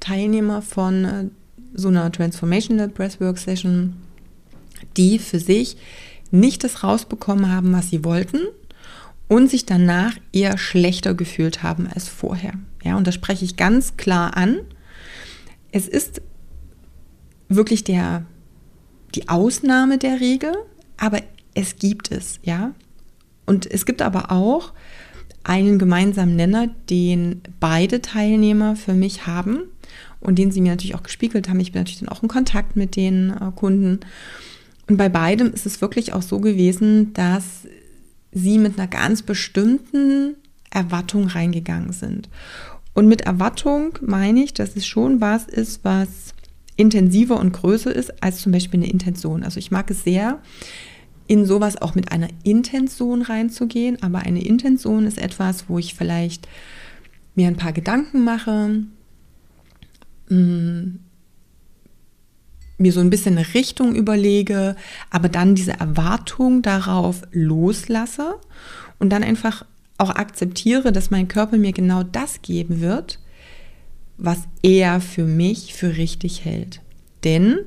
Teilnehmer 0.00 0.62
von 0.62 1.04
äh, 1.04 1.24
so 1.74 1.88
einer 1.88 2.10
Transformational 2.12 2.88
Breathwork 2.88 3.38
Session, 3.38 3.96
die 4.96 5.18
für 5.18 5.38
sich 5.38 5.76
nicht 6.30 6.64
das 6.64 6.82
rausbekommen 6.82 7.50
haben, 7.50 7.72
was 7.72 7.90
sie 7.90 8.04
wollten 8.04 8.40
und 9.28 9.50
sich 9.50 9.64
danach 9.64 10.14
eher 10.32 10.58
schlechter 10.58 11.14
gefühlt 11.14 11.62
haben 11.62 11.86
als 11.86 12.08
vorher. 12.08 12.54
Ja, 12.82 12.96
und 12.96 13.06
das 13.06 13.14
spreche 13.14 13.44
ich 13.44 13.56
ganz 13.56 13.96
klar 13.96 14.36
an. 14.36 14.60
Es 15.70 15.88
ist 15.88 16.20
wirklich 17.48 17.84
der, 17.84 18.26
die 19.14 19.28
Ausnahme 19.28 19.98
der 19.98 20.20
Regel, 20.20 20.52
aber 20.96 21.20
es 21.54 21.76
gibt 21.76 22.10
es, 22.10 22.40
ja. 22.42 22.74
Und 23.46 23.70
es 23.70 23.86
gibt 23.86 24.02
aber 24.02 24.30
auch 24.30 24.72
einen 25.44 25.78
gemeinsamen 25.78 26.36
Nenner, 26.36 26.68
den 26.88 27.42
beide 27.60 28.00
Teilnehmer 28.00 28.76
für 28.76 28.94
mich 28.94 29.26
haben 29.26 29.64
und 30.20 30.38
den 30.38 30.50
sie 30.50 30.60
mir 30.60 30.70
natürlich 30.70 30.94
auch 30.94 31.02
gespiegelt 31.02 31.48
haben. 31.48 31.60
Ich 31.60 31.72
bin 31.72 31.80
natürlich 31.80 32.00
dann 32.00 32.08
auch 32.08 32.22
in 32.22 32.28
Kontakt 32.28 32.76
mit 32.76 32.96
den 32.96 33.30
äh, 33.30 33.50
Kunden. 33.54 34.00
Und 34.88 34.96
bei 34.96 35.08
beidem 35.08 35.52
ist 35.52 35.66
es 35.66 35.80
wirklich 35.80 36.12
auch 36.12 36.22
so 36.22 36.40
gewesen, 36.40 37.12
dass 37.14 37.66
sie 38.32 38.58
mit 38.58 38.78
einer 38.78 38.88
ganz 38.88 39.22
bestimmten 39.22 40.36
Erwartung 40.70 41.26
reingegangen 41.26 41.92
sind. 41.92 42.28
Und 42.94 43.08
mit 43.08 43.22
Erwartung 43.22 43.98
meine 44.00 44.42
ich, 44.42 44.54
dass 44.54 44.76
es 44.76 44.86
schon 44.86 45.20
was 45.20 45.44
ist, 45.44 45.84
was 45.84 46.34
intensiver 46.76 47.38
und 47.38 47.52
größer 47.52 47.94
ist 47.94 48.22
als 48.22 48.40
zum 48.40 48.52
Beispiel 48.52 48.80
eine 48.80 48.90
Intention. 48.90 49.44
Also 49.44 49.58
ich 49.58 49.70
mag 49.70 49.90
es 49.90 50.04
sehr, 50.04 50.40
in 51.26 51.44
sowas 51.46 51.80
auch 51.80 51.94
mit 51.94 52.12
einer 52.12 52.28
Intention 52.42 53.22
reinzugehen. 53.22 54.02
Aber 54.02 54.20
eine 54.20 54.44
Intention 54.44 55.06
ist 55.06 55.18
etwas, 55.18 55.68
wo 55.68 55.78
ich 55.78 55.94
vielleicht 55.94 56.48
mir 57.34 57.48
ein 57.48 57.56
paar 57.56 57.72
Gedanken 57.72 58.24
mache, 58.24 58.84
mm, 60.28 60.98
mir 62.78 62.92
so 62.92 63.00
ein 63.00 63.10
bisschen 63.10 63.38
eine 63.38 63.54
Richtung 63.54 63.94
überlege, 63.94 64.76
aber 65.10 65.28
dann 65.28 65.54
diese 65.54 65.72
Erwartung 65.72 66.62
darauf 66.62 67.22
loslasse 67.30 68.34
und 68.98 69.10
dann 69.10 69.22
einfach 69.22 69.64
auch 69.98 70.10
akzeptiere, 70.10 70.92
dass 70.92 71.10
mein 71.10 71.28
Körper 71.28 71.56
mir 71.56 71.72
genau 71.72 72.02
das 72.02 72.42
geben 72.42 72.80
wird, 72.80 73.20
was 74.18 74.40
er 74.62 75.00
für 75.00 75.24
mich 75.24 75.74
für 75.74 75.96
richtig 75.96 76.44
hält. 76.44 76.80
Denn 77.24 77.60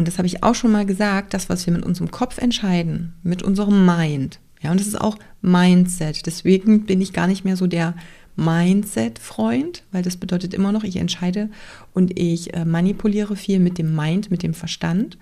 und 0.00 0.08
das 0.08 0.16
habe 0.16 0.26
ich 0.26 0.42
auch 0.42 0.54
schon 0.54 0.72
mal 0.72 0.86
gesagt, 0.86 1.34
das, 1.34 1.50
was 1.50 1.66
wir 1.66 1.74
mit 1.74 1.84
unserem 1.84 2.10
Kopf 2.10 2.38
entscheiden, 2.38 3.12
mit 3.22 3.42
unserem 3.42 3.84
Mind, 3.84 4.40
ja, 4.62 4.70
und 4.70 4.80
das 4.80 4.86
ist 4.86 4.98
auch 4.98 5.18
Mindset. 5.42 6.24
Deswegen 6.24 6.86
bin 6.86 7.02
ich 7.02 7.12
gar 7.12 7.26
nicht 7.26 7.44
mehr 7.44 7.58
so 7.58 7.66
der 7.66 7.94
Mindset-Freund, 8.36 9.82
weil 9.92 10.02
das 10.02 10.16
bedeutet 10.16 10.54
immer 10.54 10.72
noch, 10.72 10.84
ich 10.84 10.96
entscheide 10.96 11.50
und 11.92 12.18
ich 12.18 12.54
äh, 12.54 12.64
manipuliere 12.64 13.36
viel 13.36 13.58
mit 13.58 13.76
dem 13.76 13.94
Mind, 13.94 14.30
mit 14.30 14.42
dem 14.42 14.54
Verstand. 14.54 15.18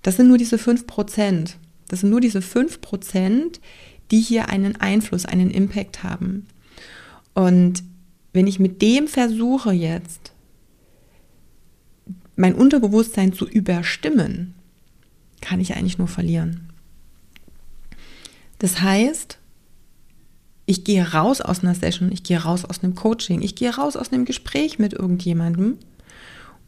Das 0.00 0.16
sind 0.16 0.28
nur 0.28 0.38
diese 0.38 0.56
5%. 0.56 1.56
Das 1.88 2.00
sind 2.00 2.08
nur 2.08 2.22
diese 2.22 2.38
5%, 2.38 3.60
die 4.10 4.20
hier 4.20 4.48
einen 4.48 4.76
Einfluss, 4.76 5.26
einen 5.26 5.50
Impact 5.50 6.02
haben. 6.02 6.46
Und 7.34 7.82
wenn 8.32 8.46
ich 8.46 8.60
mit 8.60 8.80
dem 8.80 9.08
versuche 9.08 9.72
jetzt, 9.72 10.29
mein 12.40 12.54
Unterbewusstsein 12.54 13.32
zu 13.32 13.46
überstimmen, 13.46 14.54
kann 15.40 15.60
ich 15.60 15.76
eigentlich 15.76 15.98
nur 15.98 16.08
verlieren. 16.08 16.68
Das 18.58 18.80
heißt, 18.80 19.38
ich 20.66 20.84
gehe 20.84 21.12
raus 21.12 21.40
aus 21.40 21.62
einer 21.62 21.74
Session, 21.74 22.10
ich 22.12 22.22
gehe 22.22 22.42
raus 22.42 22.64
aus 22.64 22.82
einem 22.82 22.94
Coaching, 22.94 23.42
ich 23.42 23.56
gehe 23.56 23.74
raus 23.74 23.96
aus 23.96 24.12
einem 24.12 24.24
Gespräch 24.24 24.78
mit 24.78 24.92
irgendjemandem 24.92 25.78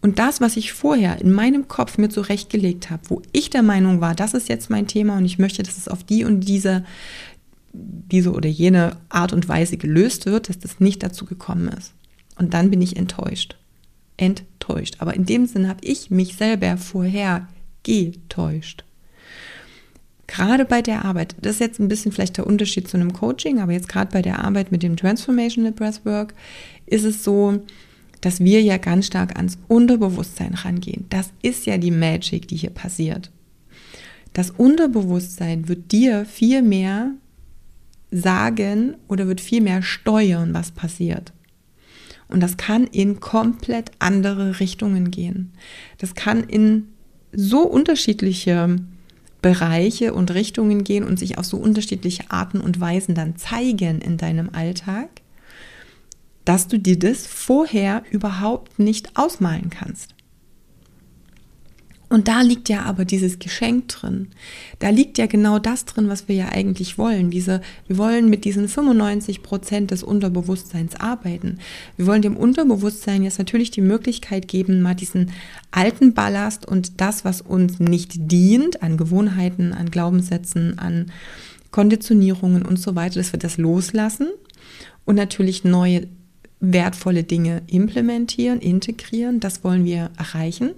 und 0.03 0.19
das, 0.19 0.41
was 0.41 0.57
ich 0.57 0.73
vorher 0.73 1.21
in 1.21 1.33
meinem 1.33 1.69
Kopf 1.69 1.97
mir 1.97 2.09
zurechtgelegt 2.09 2.91
habe, 2.91 3.03
wo 3.09 3.23
ich 3.33 3.49
der 3.49 3.63
Meinung 3.63 4.01
war, 4.01 4.15
das 4.15 4.35
ist 4.35 4.49
jetzt 4.49 4.69
mein 4.69 4.89
Thema 4.89 5.17
und 5.17 5.25
ich 5.25 5.39
möchte, 5.39 5.63
dass 5.63 5.79
es 5.79 5.89
auf 5.89 6.05
die 6.05 6.25
und 6.25 6.41
diese, 6.41 6.85
diese 7.73 8.33
oder 8.33 8.49
jene 8.49 8.97
Art 9.09 9.33
und 9.33 9.49
Weise 9.49 9.77
gelöst 9.77 10.27
wird, 10.27 10.49
dass 10.49 10.59
das 10.59 10.81
nicht 10.81 11.03
dazu 11.03 11.25
gekommen 11.25 11.69
ist. 11.69 11.93
Und 12.37 12.53
dann 12.53 12.71
bin 12.71 12.83
ich 12.83 12.97
enttäuscht. 12.97 13.57
Enttäuscht. 14.23 14.97
Aber 15.01 15.15
in 15.15 15.27
dem 15.27 15.47
Sinne 15.47 15.69
habe 15.69 15.81
ich 15.83 16.11
mich 16.11 16.37
selber 16.37 16.77
vorher 16.77 17.49
getäuscht. 17.83 18.85
Gerade 20.29 20.65
bei 20.65 20.81
der 20.81 21.05
Arbeit, 21.05 21.35
das 21.43 21.55
ist 21.55 21.61
jetzt 21.61 21.81
ein 21.81 21.89
bisschen 21.89 22.13
vielleicht 22.13 22.37
der 22.37 22.47
Unterschied 22.47 22.87
zu 22.87 22.97
einem 22.97 23.13
Coaching, 23.13 23.59
aber 23.59 23.73
jetzt 23.73 23.89
gerade 23.89 24.13
bei 24.13 24.23
der 24.23 24.45
Arbeit 24.45 24.71
mit 24.71 24.85
dem 24.85 24.97
Transformational 24.97 25.73
Breathwork 25.73 26.35
ist 26.87 27.05
es 27.05 27.25
so, 27.25 27.65
dass 28.21 28.39
wir 28.39 28.63
ja 28.63 28.77
ganz 28.77 29.07
stark 29.07 29.37
ans 29.37 29.59
Unterbewusstsein 29.67 30.55
rangehen. 30.55 31.07
Das 31.11 31.33
ist 31.43 31.67
ja 31.67 31.77
die 31.77 31.91
Magic, 31.91 32.47
die 32.47 32.57
hier 32.57 32.71
passiert. 32.71 33.33
Das 34.33 34.51
Unterbewusstsein 34.51 35.69
wird 35.69 35.91
dir 35.91 36.25
viel 36.27 36.63
mehr 36.63 37.11
sagen 38.13 38.95
oder 39.09 39.27
wird 39.27 39.41
viel 39.41 39.63
mehr 39.63 39.83
steuern, 39.83 40.55
was 40.55 40.71
passiert. 40.71 41.33
Und 42.29 42.41
das 42.41 42.57
kann 42.57 42.87
in 42.87 43.21
komplett 43.21 43.91
andere 43.99 44.61
Richtungen 44.61 45.11
gehen. 45.11 45.53
Das 45.99 46.15
kann 46.15 46.45
in 46.45 46.89
so 47.33 47.63
unterschiedliche 47.63 48.77
Bereiche 49.43 50.15
und 50.15 50.33
Richtungen 50.33 50.85
gehen 50.85 51.05
und 51.05 51.19
sich 51.19 51.37
auf 51.37 51.45
so 51.45 51.57
unterschiedliche 51.57 52.31
Arten 52.31 52.61
und 52.61 52.81
Weisen 52.81 53.15
dann 53.15 53.37
zeigen 53.37 54.01
in 54.01 54.17
deinem 54.17 54.51
Alltag, 54.53 55.09
dass 56.45 56.69
du 56.69 56.79
dir 56.79 56.99
das 56.99 57.27
vorher 57.27 58.03
überhaupt 58.11 58.79
nicht 58.79 59.17
ausmalen 59.17 59.69
kannst. 59.71 60.12
Und 62.13 62.29
da 62.29 62.43
liegt 62.43 62.69
ja 62.69 62.83
aber 62.83 63.07
dieses 63.07 63.39
Geschenk 63.39 63.89
drin. 63.89 64.29
Da 64.81 64.91
liegt 64.91 65.17
ja 65.17 65.25
genau 65.25 65.59
das 65.59 65.87
drin, 65.87 66.11
was 66.11 66.29
wir 66.29 66.35
ja 66.35 66.49
eigentlich 66.51 66.99
wollen. 66.99 67.31
Diese, 67.31 67.63
wir 67.87 67.97
wollen 67.97 68.29
mit 68.29 68.45
diesen 68.45 68.69
95 68.69 69.43
Prozent 69.43 69.91
des 69.93 70.03
Unterbewusstseins 70.03 70.95
arbeiten. 70.95 71.59
Wir 71.97 72.07
wollen 72.07 72.21
dem 72.21 72.37
Unterbewusstsein 72.37 73.23
jetzt 73.23 73.39
natürlich 73.39 73.71
die 73.71 73.81
Möglichkeit 73.81 74.47
geben, 74.47 74.83
mal 74.83 74.95
diesen 74.95 75.31
alten 75.71 76.13
Ballast 76.13 76.69
und 76.69 77.01
das, 77.01 77.25
was 77.25 77.41
uns 77.41 77.81
nicht 77.81 78.31
dient, 78.31 78.83
an 78.83 78.99
Gewohnheiten, 78.99 79.73
an 79.73 79.91
Glaubenssätzen, 79.91 80.79
an 80.79 81.11
Konditionierungen 81.71 82.67
und 82.67 82.77
so 82.77 82.95
weiter, 82.95 83.21
dass 83.21 83.33
wir 83.33 83.41
das 83.41 83.57
loslassen 83.57 84.29
und 85.07 85.15
natürlich 85.15 85.65
neue 85.65 86.09
wertvolle 86.61 87.25
Dinge 87.25 87.63
implementieren, 87.69 88.61
integrieren. 88.61 89.41
Das 89.41 89.65
wollen 89.65 89.87
wir 89.87 90.11
erreichen. 90.19 90.73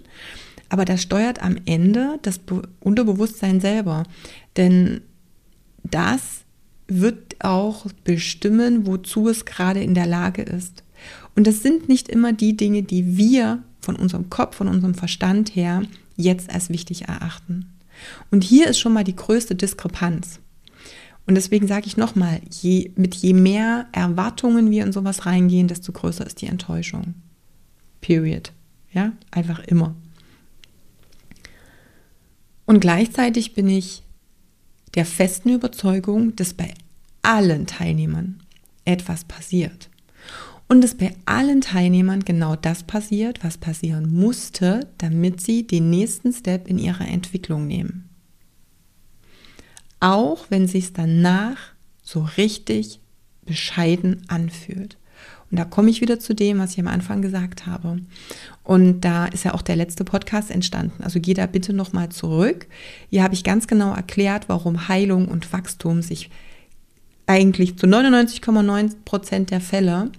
Aber 0.75 0.85
das 0.85 1.03
steuert 1.03 1.41
am 1.41 1.55
Ende 1.67 2.19
das 2.23 2.41
Unterbewusstsein 2.81 3.61
selber. 3.61 4.03
Denn 4.57 5.03
das 5.85 6.41
wird 6.89 7.37
auch 7.39 7.87
bestimmen, 8.03 8.85
wozu 8.85 9.29
es 9.29 9.45
gerade 9.45 9.81
in 9.81 9.95
der 9.95 10.09
Lage 10.09 10.43
ist. 10.43 10.83
Und 11.37 11.47
das 11.47 11.63
sind 11.63 11.89
nicht 11.89 12.09
immer 12.09 12.33
die 12.33 12.57
Dinge, 12.57 12.83
die 12.83 13.17
wir 13.17 13.63
von 13.79 13.95
unserem 13.95 14.31
Kopf, 14.31 14.57
von 14.57 14.67
unserem 14.67 14.95
Verstand 14.97 15.55
her 15.55 15.83
jetzt 16.17 16.53
als 16.53 16.71
wichtig 16.71 17.03
erachten. 17.03 17.67
Und 18.33 18.43
hier 18.43 18.67
ist 18.67 18.81
schon 18.81 18.95
mal 18.95 19.05
die 19.05 19.15
größte 19.15 19.55
Diskrepanz. 19.55 20.41
Und 21.25 21.37
deswegen 21.37 21.69
sage 21.69 21.87
ich 21.87 21.97
nochmal, 21.97 22.41
je, 22.51 22.91
mit 22.97 23.15
je 23.15 23.33
mehr 23.33 23.87
Erwartungen 23.93 24.73
wir 24.73 24.83
in 24.83 24.91
sowas 24.91 25.25
reingehen, 25.25 25.69
desto 25.69 25.93
größer 25.93 26.27
ist 26.27 26.43
die 26.43 26.49
Enttäuschung. 26.49 27.15
Period. 28.01 28.51
Ja, 28.93 29.13
einfach 29.31 29.61
immer. 29.61 29.95
Und 32.67 32.81
gleichzeitig 32.81 33.55
bin 33.55 33.69
ich 33.69 34.03
der 34.95 35.05
festen 35.05 35.51
Überzeugung, 35.51 36.37
dass 36.37 36.55
bei 36.55 36.73
allen 37.23 37.67
Teilnehmern 37.67 38.43
etwas 38.85 39.25
passiert. 39.25 39.91
Und 40.69 40.81
dass 40.81 40.95
bei 40.95 41.15
allen 41.27 41.61
Teilnehmern 41.61 42.25
genau 42.25 42.57
das 42.57 42.85
passiert, 42.85 43.45
was 43.45 43.59
passieren 43.59 44.13
musste, 44.13 44.89
damit 44.99 45.41
sie 45.41 45.67
den 45.67 45.91
nächsten 45.91 46.33
Step 46.33 46.69
in 46.69 46.79
ihrer 46.79 47.07
Entwicklung 47.07 47.67
nehmen. 47.67 48.09
Auch 50.01 50.47
wenn 50.49 50.67
sich 50.67 50.93
danach 50.93 51.59
so 52.03 52.27
richtig 52.37 53.01
bescheiden 53.45 54.23
anfühlt. 54.29 54.97
Und 55.51 55.59
da 55.59 55.65
komme 55.65 55.91
ich 55.91 56.01
wieder 56.01 56.19
zu 56.19 56.35
dem, 56.35 56.59
was 56.59 56.73
ich 56.73 56.81
am 56.81 56.89
Anfang 56.89 57.23
gesagt 57.23 57.67
habe. 57.67 57.99
Und 58.63 59.03
da 59.03 59.27
ist 59.27 59.45
ja 59.45 59.55
auch 59.55 59.63
der 59.63 59.77
letzte 59.77 60.05
Podcast 60.05 60.51
entstanden. 60.51 61.03
Also 61.03 61.21
geh 61.21 61.35
da 61.35 61.47
bitte 61.47 61.73
nochmal 61.73 62.09
zurück. 62.09 62.67
Hier 63.11 63.23
habe 63.23 63.35
ich 63.35 63.45
ganz 63.45 63.67
genau 63.67 63.95
erklärt, 63.95 64.49
warum 64.49 64.89
Heilung 64.89 65.29
und 65.29 65.53
Wachstum 65.53 66.03
sich 66.03 66.31
eigentlich 67.27 67.79
zu 67.79 67.87
99,9 67.87 68.97
Prozent 69.05 69.51
der 69.51 69.61
Fälle 69.61 70.11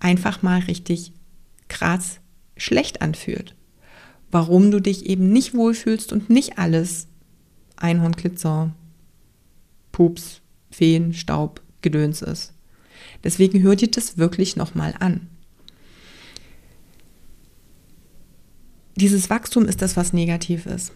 einfach 0.00 0.42
mal 0.42 0.60
richtig 0.60 1.12
krass 1.68 2.20
schlecht 2.56 3.02
anfühlt. 3.02 3.54
Warum 4.30 4.70
du 4.70 4.80
dich 4.80 5.06
eben 5.06 5.30
nicht 5.32 5.54
wohlfühlst 5.54 6.12
und 6.12 6.28
nicht 6.28 6.58
alles 6.58 7.06
Einhornglitzer, 7.76 8.74
Pups, 9.92 10.42
Feen, 10.70 11.14
Staub, 11.14 11.62
Gedöns 11.80 12.22
ist. 12.22 12.52
Deswegen 13.24 13.62
hör 13.62 13.76
dir 13.76 13.90
das 13.90 14.18
wirklich 14.18 14.56
nochmal 14.56 14.94
an. 14.98 15.26
Dieses 18.96 19.30
Wachstum 19.30 19.66
ist 19.66 19.82
das, 19.82 19.96
was 19.96 20.12
negativ 20.12 20.66
ist. 20.66 20.92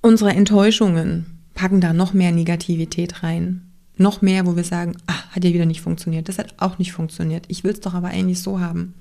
Unsere 0.00 0.30
Enttäuschungen 0.30 1.26
packen 1.54 1.80
da 1.80 1.92
noch 1.92 2.12
mehr 2.12 2.32
Negativität 2.32 3.22
rein. 3.22 3.70
Noch 3.96 4.22
mehr, 4.22 4.46
wo 4.46 4.56
wir 4.56 4.64
sagen, 4.64 4.96
ah, 5.06 5.22
hat 5.30 5.44
ja 5.44 5.52
wieder 5.52 5.66
nicht 5.66 5.80
funktioniert. 5.80 6.28
Das 6.28 6.38
hat 6.38 6.54
auch 6.58 6.78
nicht 6.78 6.92
funktioniert. 6.92 7.44
Ich 7.48 7.64
will 7.64 7.72
es 7.72 7.80
doch 7.80 7.94
aber 7.94 8.08
eigentlich 8.08 8.40
so 8.40 8.60
haben. 8.60 8.94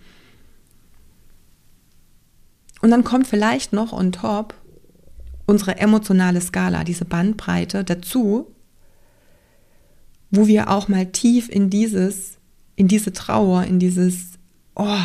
Und 2.81 2.91
dann 2.91 3.03
kommt 3.03 3.27
vielleicht 3.27 3.73
noch 3.73 3.93
on 3.93 4.11
top 4.11 4.53
unsere 5.45 5.77
emotionale 5.77 6.41
Skala, 6.41 6.83
diese 6.83 7.05
Bandbreite 7.05 7.83
dazu, 7.83 8.47
wo 10.31 10.47
wir 10.47 10.69
auch 10.69 10.87
mal 10.87 11.05
tief 11.05 11.49
in 11.49 11.69
dieses, 11.69 12.37
in 12.75 12.87
diese 12.87 13.13
Trauer, 13.13 13.65
in 13.65 13.79
dieses, 13.79 14.39
oh, 14.75 14.97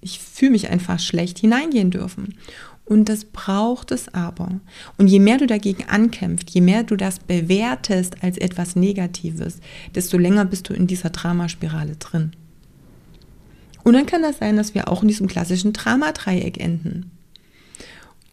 ich 0.00 0.20
fühle 0.20 0.52
mich 0.52 0.70
einfach 0.70 1.00
schlecht 1.00 1.38
hineingehen 1.38 1.90
dürfen. 1.90 2.34
Und 2.84 3.08
das 3.08 3.24
braucht 3.24 3.90
es 3.92 4.12
aber. 4.12 4.60
Und 4.98 5.06
je 5.06 5.18
mehr 5.18 5.38
du 5.38 5.46
dagegen 5.46 5.84
ankämpfst, 5.88 6.50
je 6.50 6.60
mehr 6.60 6.84
du 6.84 6.96
das 6.96 7.18
bewertest 7.18 8.22
als 8.22 8.36
etwas 8.36 8.76
Negatives, 8.76 9.60
desto 9.94 10.18
länger 10.18 10.44
bist 10.44 10.68
du 10.68 10.74
in 10.74 10.86
dieser 10.86 11.08
Dramaspirale 11.08 11.96
drin. 11.96 12.32
Und 13.84 13.94
dann 13.94 14.06
kann 14.06 14.22
das 14.22 14.38
sein, 14.38 14.56
dass 14.56 14.74
wir 14.74 14.88
auch 14.88 15.02
in 15.02 15.08
diesem 15.08 15.28
klassischen 15.28 15.72
Dramadreieck 15.72 16.58
enden. 16.58 17.10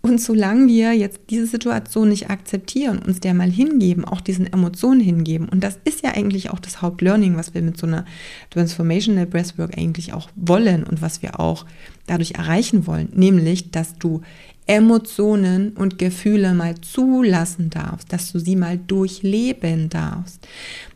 Und 0.03 0.19
solange 0.19 0.67
wir 0.67 0.93
jetzt 0.93 1.19
diese 1.29 1.45
Situation 1.45 2.09
nicht 2.09 2.31
akzeptieren, 2.31 2.99
uns 2.99 3.19
der 3.19 3.35
mal 3.35 3.51
hingeben, 3.51 4.03
auch 4.03 4.19
diesen 4.19 4.51
Emotionen 4.51 4.99
hingeben, 4.99 5.47
und 5.47 5.63
das 5.63 5.77
ist 5.83 6.03
ja 6.03 6.11
eigentlich 6.11 6.49
auch 6.49 6.59
das 6.59 6.81
Hauptlearning, 6.81 7.37
was 7.37 7.53
wir 7.53 7.61
mit 7.61 7.77
so 7.77 7.85
einer 7.85 8.05
Transformational 8.49 9.27
Breathwork 9.27 9.77
eigentlich 9.77 10.13
auch 10.13 10.29
wollen 10.35 10.83
und 10.83 11.03
was 11.03 11.21
wir 11.21 11.39
auch 11.39 11.67
dadurch 12.07 12.31
erreichen 12.31 12.87
wollen, 12.87 13.09
nämlich, 13.13 13.69
dass 13.69 13.95
du 13.99 14.21
Emotionen 14.65 15.73
und 15.73 15.99
Gefühle 15.99 16.53
mal 16.55 16.79
zulassen 16.81 17.69
darfst, 17.69 18.11
dass 18.11 18.31
du 18.31 18.39
sie 18.39 18.55
mal 18.55 18.77
durchleben 18.77 19.89
darfst, 19.89 20.47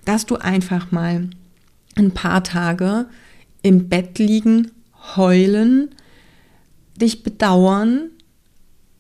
dass 0.05 0.25
du 0.25 0.37
einfach 0.37 0.91
mal 0.91 1.29
ein 1.95 2.11
paar 2.11 2.43
Tage 2.43 3.05
im 3.61 3.87
Bett 3.89 4.17
liegen, 4.17 4.71
heulen, 5.15 5.89
dich 6.99 7.23
bedauern, 7.23 8.09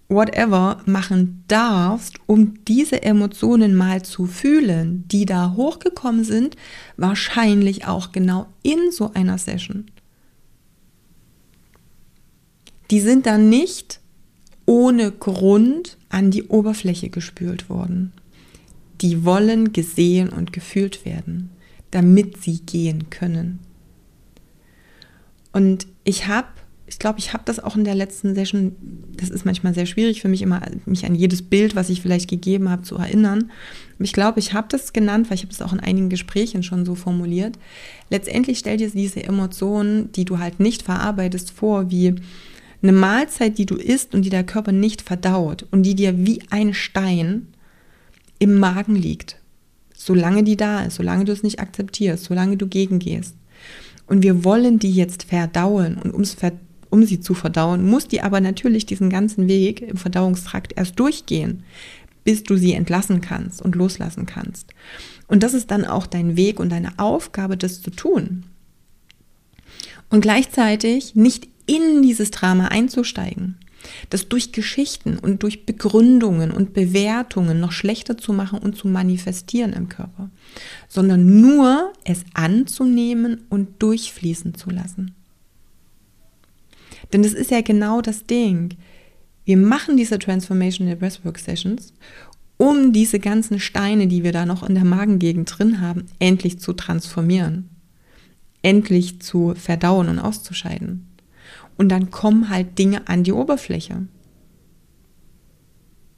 whatever 0.07 0.81
machen 0.85 1.43
darfst, 1.47 2.19
um 2.27 2.63
diese 2.65 3.01
Emotionen 3.01 3.75
mal 3.75 4.03
zu 4.03 4.27
fühlen, 4.27 5.05
die 5.07 5.25
da 5.25 5.53
hochgekommen 5.55 6.23
sind, 6.23 6.55
wahrscheinlich 6.97 7.87
auch 7.87 8.11
genau 8.11 8.47
in 8.61 8.91
so 8.91 9.11
einer 9.13 9.37
Session. 9.37 9.85
Die 12.91 12.99
sind 12.99 13.25
dann 13.25 13.49
nicht 13.49 13.99
ohne 14.67 15.11
Grund 15.11 15.97
an 16.09 16.31
die 16.31 16.43
Oberfläche 16.43 17.09
gespült 17.09 17.69
worden. 17.69 18.13
Die 19.01 19.25
wollen 19.25 19.73
gesehen 19.73 20.29
und 20.29 20.53
gefühlt 20.53 21.03
werden, 21.03 21.49
damit 21.91 22.41
sie 22.41 22.59
gehen 22.59 23.09
können. 23.09 23.59
Und 25.51 25.87
ich 26.03 26.27
habe 26.27 26.47
ich 26.87 26.99
glaube, 26.99 27.17
ich 27.17 27.33
habe 27.33 27.43
das 27.45 27.59
auch 27.59 27.75
in 27.75 27.83
der 27.83 27.95
letzten 27.95 28.35
Session, 28.35 28.75
das 29.17 29.31
ist 29.31 29.43
manchmal 29.43 29.73
sehr 29.73 29.87
schwierig 29.87 30.21
für 30.21 30.27
mich 30.27 30.43
immer, 30.43 30.61
mich 30.85 31.05
an 31.05 31.15
jedes 31.15 31.41
Bild, 31.41 31.75
was 31.75 31.89
ich 31.89 32.01
vielleicht 32.01 32.29
gegeben 32.29 32.69
habe, 32.69 32.83
zu 32.83 32.95
erinnern. 32.97 33.49
Ich 33.97 34.13
glaube, 34.13 34.39
ich 34.39 34.53
habe 34.53 34.67
das 34.69 34.93
genannt, 34.93 35.29
weil 35.29 35.35
ich 35.35 35.41
habe 35.41 35.51
das 35.51 35.63
auch 35.63 35.73
in 35.73 35.79
einigen 35.79 36.09
Gesprächen 36.09 36.61
schon 36.61 36.85
so 36.85 36.93
formuliert. 36.93 37.57
Letztendlich 38.11 38.59
stell 38.59 38.77
dir 38.77 38.89
diese 38.89 39.23
Emotionen, 39.23 40.11
die 40.11 40.25
du 40.25 40.37
halt 40.37 40.59
nicht 40.59 40.83
verarbeitest, 40.83 41.49
vor, 41.49 41.89
wie 41.89 42.15
eine 42.83 42.91
Mahlzeit, 42.91 43.57
die 43.57 43.65
du 43.65 43.75
isst 43.75 44.13
und 44.13 44.21
die 44.21 44.29
der 44.29 44.43
Körper 44.43 44.71
nicht 44.71 45.01
verdaut 45.01 45.65
und 45.71 45.83
die 45.83 45.95
dir 45.95 46.25
wie 46.25 46.41
ein 46.51 46.75
Stein 46.75 47.47
im 48.37 48.59
Magen 48.59 48.95
liegt. 48.95 49.37
Solange 49.95 50.43
die 50.43 50.57
da 50.57 50.83
ist, 50.83 50.95
solange 50.95 51.25
du 51.25 51.31
es 51.31 51.41
nicht 51.41 51.59
akzeptierst, 51.59 52.25
solange 52.25 52.57
du 52.57 52.67
gegengehst. 52.67 53.33
Und 54.05 54.21
wir 54.21 54.43
wollen 54.43 54.77
die 54.77 54.91
jetzt 54.91 55.23
verdauen. 55.23 55.97
Und 55.97 56.13
ums 56.13 56.35
Ver 56.35 56.51
um 56.95 57.03
sie 57.03 57.19
zu 57.19 57.33
verdauen, 57.33 57.85
muss 57.85 58.07
die 58.07 58.21
aber 58.21 58.39
natürlich 58.39 58.85
diesen 58.85 59.09
ganzen 59.09 59.49
Weg 59.49 59.81
im 59.81 59.97
Verdauungstrakt 59.97 60.71
erst 60.77 60.97
durchgehen, 60.97 61.63
bis 62.23 62.43
du 62.43 62.55
sie 62.55 62.71
entlassen 62.71 63.19
kannst 63.19 63.61
und 63.61 63.75
loslassen 63.75 64.25
kannst. 64.25 64.73
Und 65.27 65.43
das 65.43 65.53
ist 65.53 65.71
dann 65.71 65.83
auch 65.83 66.07
dein 66.07 66.37
Weg 66.37 66.57
und 66.57 66.69
deine 66.69 66.97
Aufgabe, 66.97 67.57
das 67.57 67.81
zu 67.81 67.91
tun. 67.91 68.45
Und 70.09 70.21
gleichzeitig 70.21 71.15
nicht 71.15 71.49
in 71.65 72.01
dieses 72.01 72.31
Drama 72.31 72.67
einzusteigen, 72.69 73.57
das 74.09 74.29
durch 74.29 74.53
Geschichten 74.53 75.17
und 75.17 75.43
durch 75.43 75.65
Begründungen 75.65 76.51
und 76.51 76.73
Bewertungen 76.73 77.59
noch 77.59 77.73
schlechter 77.73 78.17
zu 78.17 78.31
machen 78.31 78.59
und 78.59 78.77
zu 78.77 78.87
manifestieren 78.87 79.73
im 79.73 79.89
Körper, 79.89 80.29
sondern 80.87 81.41
nur 81.41 81.91
es 82.05 82.23
anzunehmen 82.33 83.41
und 83.49 83.81
durchfließen 83.83 84.55
zu 84.55 84.69
lassen. 84.69 85.14
Denn 87.13 87.23
das 87.23 87.33
ist 87.33 87.51
ja 87.51 87.61
genau 87.61 88.01
das 88.01 88.25
Ding. 88.25 88.75
Wir 89.43 89.57
machen 89.57 89.97
diese 89.97 90.19
Transformational 90.19 90.95
Breathwork 90.95 91.37
Sessions, 91.37 91.93
um 92.57 92.93
diese 92.93 93.19
ganzen 93.19 93.59
Steine, 93.59 94.07
die 94.07 94.23
wir 94.23 94.31
da 94.31 94.45
noch 94.45 94.63
in 94.67 94.75
der 94.75 94.85
Magengegend 94.85 95.57
drin 95.57 95.81
haben, 95.81 96.05
endlich 96.19 96.59
zu 96.59 96.73
transformieren. 96.73 97.69
Endlich 98.61 99.21
zu 99.21 99.53
verdauen 99.55 100.09
und 100.09 100.19
auszuscheiden. 100.19 101.07
Und 101.77 101.89
dann 101.89 102.09
kommen 102.09 102.49
halt 102.49 102.79
Dinge 102.79 103.07
an 103.07 103.23
die 103.23 103.33
Oberfläche. 103.33 104.07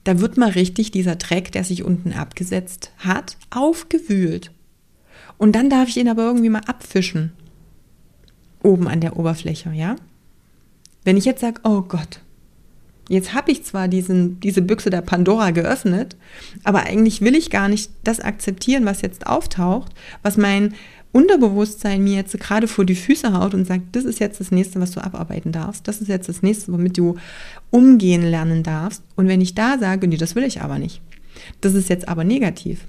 Da 0.03 0.21
wird 0.21 0.37
mal 0.37 0.51
richtig 0.51 0.91
dieser 0.91 1.17
Dreck, 1.17 1.51
der 1.51 1.65
sich 1.65 1.83
unten 1.83 2.13
abgesetzt 2.13 2.91
hat, 2.97 3.37
aufgewühlt. 3.49 4.51
Und 5.37 5.53
dann 5.53 5.69
darf 5.69 5.89
ich 5.89 5.97
ihn 5.97 6.07
aber 6.07 6.23
irgendwie 6.23 6.49
mal 6.49 6.61
abfischen. 6.65 7.33
Oben 8.63 8.87
an 8.87 9.01
der 9.01 9.17
Oberfläche, 9.17 9.71
ja? 9.73 9.97
Wenn 11.07 11.15
ich 11.15 11.23
jetzt 11.23 11.39
sage, 11.39 11.61
oh 11.63 11.83
Gott, 11.83 12.19
jetzt 13.07 13.33
habe 13.33 13.49
ich 13.49 13.63
zwar 13.63 13.87
diesen, 13.87 14.41
diese 14.41 14.61
Büchse 14.61 14.89
der 14.89 14.99
Pandora 14.99 15.51
geöffnet, 15.51 16.17
aber 16.65 16.81
eigentlich 16.81 17.21
will 17.21 17.33
ich 17.33 17.49
gar 17.49 17.69
nicht 17.69 17.91
das 18.03 18.19
akzeptieren, 18.19 18.83
was 18.83 19.01
jetzt 19.03 19.25
auftaucht, 19.25 19.93
was 20.21 20.35
mein 20.35 20.73
Unterbewusstsein 21.13 22.03
mir 22.03 22.17
jetzt 22.17 22.37
gerade 22.41 22.67
vor 22.67 22.83
die 22.83 22.93
Füße 22.93 23.31
haut 23.31 23.53
und 23.53 23.65
sagt, 23.65 23.95
das 23.95 24.03
ist 24.03 24.19
jetzt 24.19 24.41
das 24.41 24.51
nächste, 24.51 24.81
was 24.81 24.91
du 24.91 25.01
abarbeiten 25.01 25.53
darfst, 25.53 25.87
das 25.87 26.01
ist 26.01 26.09
jetzt 26.09 26.27
das 26.27 26.41
nächste, 26.41 26.73
womit 26.73 26.97
du 26.97 27.15
umgehen 27.69 28.23
lernen 28.23 28.63
darfst. 28.63 29.01
Und 29.15 29.29
wenn 29.29 29.39
ich 29.39 29.55
da 29.55 29.79
sage, 29.79 30.09
nee, 30.09 30.17
das 30.17 30.35
will 30.35 30.43
ich 30.43 30.61
aber 30.61 30.77
nicht, 30.77 30.99
das 31.61 31.73
ist 31.73 31.87
jetzt 31.87 32.09
aber 32.09 32.25
negativ, 32.25 32.81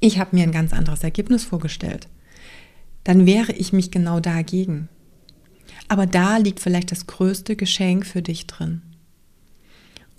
ich 0.00 0.18
habe 0.18 0.34
mir 0.34 0.44
ein 0.44 0.52
ganz 0.52 0.72
anderes 0.72 1.04
Ergebnis 1.04 1.44
vorgestellt, 1.44 2.08
dann 3.04 3.26
wehre 3.26 3.52
ich 3.52 3.74
mich 3.74 3.90
genau 3.90 4.20
dagegen. 4.20 4.88
Aber 5.90 6.06
da 6.06 6.36
liegt 6.36 6.60
vielleicht 6.60 6.92
das 6.92 7.08
größte 7.08 7.56
Geschenk 7.56 8.06
für 8.06 8.22
dich 8.22 8.46
drin. 8.46 8.80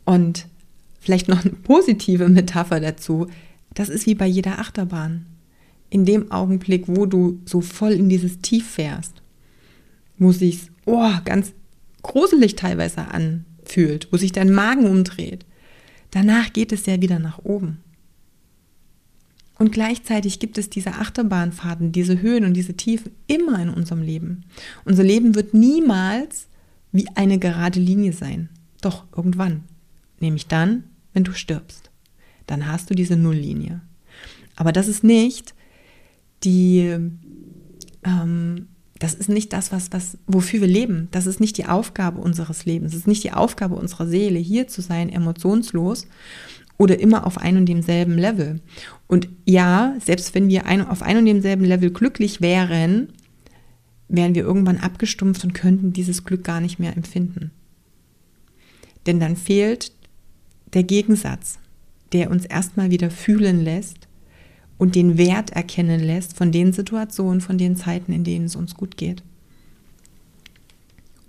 Und 0.03 0.47
vielleicht 0.99 1.29
noch 1.29 1.45
eine 1.45 1.53
positive 1.53 2.27
Metapher 2.27 2.81
dazu. 2.81 3.27
Das 3.73 3.88
ist 3.88 4.05
wie 4.05 4.15
bei 4.15 4.27
jeder 4.27 4.60
Achterbahn. 4.60 5.27
In 5.89 6.03
dem 6.03 6.29
Augenblick, 6.29 6.89
wo 6.89 7.05
du 7.05 7.39
so 7.45 7.62
voll 7.62 7.93
in 7.93 8.10
dieses 8.10 8.39
Tief 8.39 8.69
fährst, 8.69 9.21
wo 10.17 10.34
sich 10.34 10.69
oh, 10.86 11.13
ganz 11.23 11.53
gruselig 12.01 12.57
teilweise 12.57 13.07
anfühlt, 13.07 14.10
wo 14.12 14.17
sich 14.17 14.34
dein 14.34 14.51
Magen 14.51 14.86
umdreht, 14.86 15.45
danach 16.12 16.51
geht 16.51 16.73
es 16.73 16.86
ja 16.86 17.01
wieder 17.01 17.19
nach 17.19 17.39
oben. 17.45 17.79
Und 19.62 19.71
gleichzeitig 19.71 20.39
gibt 20.39 20.58
es 20.58 20.71
diese 20.71 20.93
Achterbahnfahrten, 20.93 21.91
diese 21.91 22.19
Höhen 22.19 22.45
und 22.45 22.56
diese 22.56 22.74
Tiefen 22.74 23.12
immer 23.28 23.62
in 23.62 23.69
unserem 23.69 24.02
Leben. 24.02 24.43
Unser 24.86 25.04
Leben 25.04 25.36
wird 25.36 25.54
niemals 25.54 26.47
wie 26.91 27.06
eine 27.13 27.38
gerade 27.38 27.80
Linie 27.80 28.12
sein. 28.12 28.50
Doch 28.82 29.06
irgendwann. 29.15 29.65
Nämlich 30.19 30.47
dann, 30.47 30.86
wenn 31.13 31.26
du 31.26 31.34
stirbst. 31.34 31.91
Dann 32.47 32.65
hast 32.65 32.89
du 32.89 32.95
diese 32.95 33.15
Nulllinie. 33.15 33.82
Aber 34.56 34.71
das 34.71 34.88
ist 34.88 35.04
nicht 35.04 35.54
die, 36.43 36.97
ähm, 38.04 38.67
das 38.97 39.13
ist 39.13 39.30
nicht 39.30 39.54
das, 39.54 39.71
was, 39.71 39.91
was, 39.91 40.17
wofür 40.26 40.62
wir 40.62 40.67
leben. 40.67 41.08
Das 41.12 41.28
ist 41.28 41.39
nicht 41.39 41.60
die 41.60 41.67
Aufgabe 41.67 42.19
unseres 42.19 42.65
Lebens. 42.65 42.93
Es 42.93 43.02
ist 43.02 43.08
nicht 43.08 43.24
die 43.24 43.34
Aufgabe 43.34 43.76
unserer 43.76 44.08
Seele, 44.08 44.39
hier 44.39 44.67
zu 44.67 44.82
sein, 44.82 45.10
emotionslos 45.10 46.08
oder 46.82 47.00
immer 47.00 47.28
auf 47.28 47.38
ein 47.38 47.58
und 47.58 47.67
demselben 47.67 48.17
Level. 48.17 48.60
Und 49.06 49.30
ja, 49.46 49.94
selbst 50.04 50.34
wenn 50.34 50.50
wir 50.50 50.65
ein, 50.65 50.82
auf 50.84 51.04
ein 51.04 51.17
und 51.17 51.28
demselben 51.28 51.63
Level 51.63 51.91
glücklich 51.91 52.41
wären, 52.41 53.10
wären 54.08 54.34
wir 54.34 54.41
irgendwann 54.41 54.78
abgestumpft 54.78 55.44
und 55.44 55.54
könnten 55.54 55.94
dieses 55.94 56.24
Glück 56.24 56.44
gar 56.44 56.60
nicht 56.60 56.80
mehr 56.80 56.98
empfinden. 56.98 57.52
Denn 59.06 59.20
dann 59.20 59.36
fehlt 59.36 59.91
der 60.74 60.82
Gegensatz, 60.82 61.60
der 62.13 62.32
uns 62.32 62.46
erstmal 62.46 62.89
wieder 62.89 63.12
fühlen 63.12 63.63
lässt 63.63 64.08
und 64.80 64.96
den 64.96 65.20
Wert 65.20 65.52
erkennen 65.52 66.00
lässt 66.00 66.36
von 66.36 66.52
den 66.52 66.74
Situationen, 66.74 67.41
von 67.41 67.60
den 67.60 67.76
Zeiten, 67.76 68.12
in 68.12 68.24
denen 68.24 68.46
es 68.46 68.56
uns 68.56 68.74
gut 68.74 68.98
geht. 68.98 69.22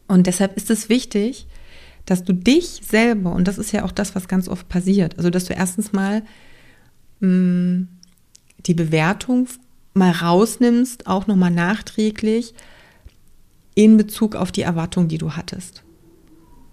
Und 0.09 0.27
deshalb 0.27 0.57
ist 0.57 0.71
es 0.71 0.89
wichtig, 0.89 1.47
dass 2.07 2.25
du 2.25 2.33
dich 2.33 2.81
selber, 2.85 3.33
und 3.33 3.47
das 3.49 3.59
ist 3.59 3.73
ja 3.73 3.85
auch 3.85 3.93
das, 3.93 4.15
was 4.15 4.29
ganz 4.29 4.49
oft 4.49 4.69
passiert, 4.69 5.17
also 5.19 5.31
dass 5.31 5.45
du 5.45 5.55
erstens 5.55 5.93
mal 5.93 6.23
mh, 7.21 7.29
mm, 7.29 7.89
die 8.67 8.75
Bewertung 8.75 9.49
mal 9.95 10.11
rausnimmst, 10.11 11.07
auch 11.07 11.27
nochmal 11.27 11.51
nachträglich 11.51 12.55
in 13.75 13.97
Bezug 13.97 14.37
auf 14.37 14.53
die 14.53 14.63
Erwartung, 14.63 15.09
die 15.09 15.19
du 15.19 15.33
hattest. 15.33 15.83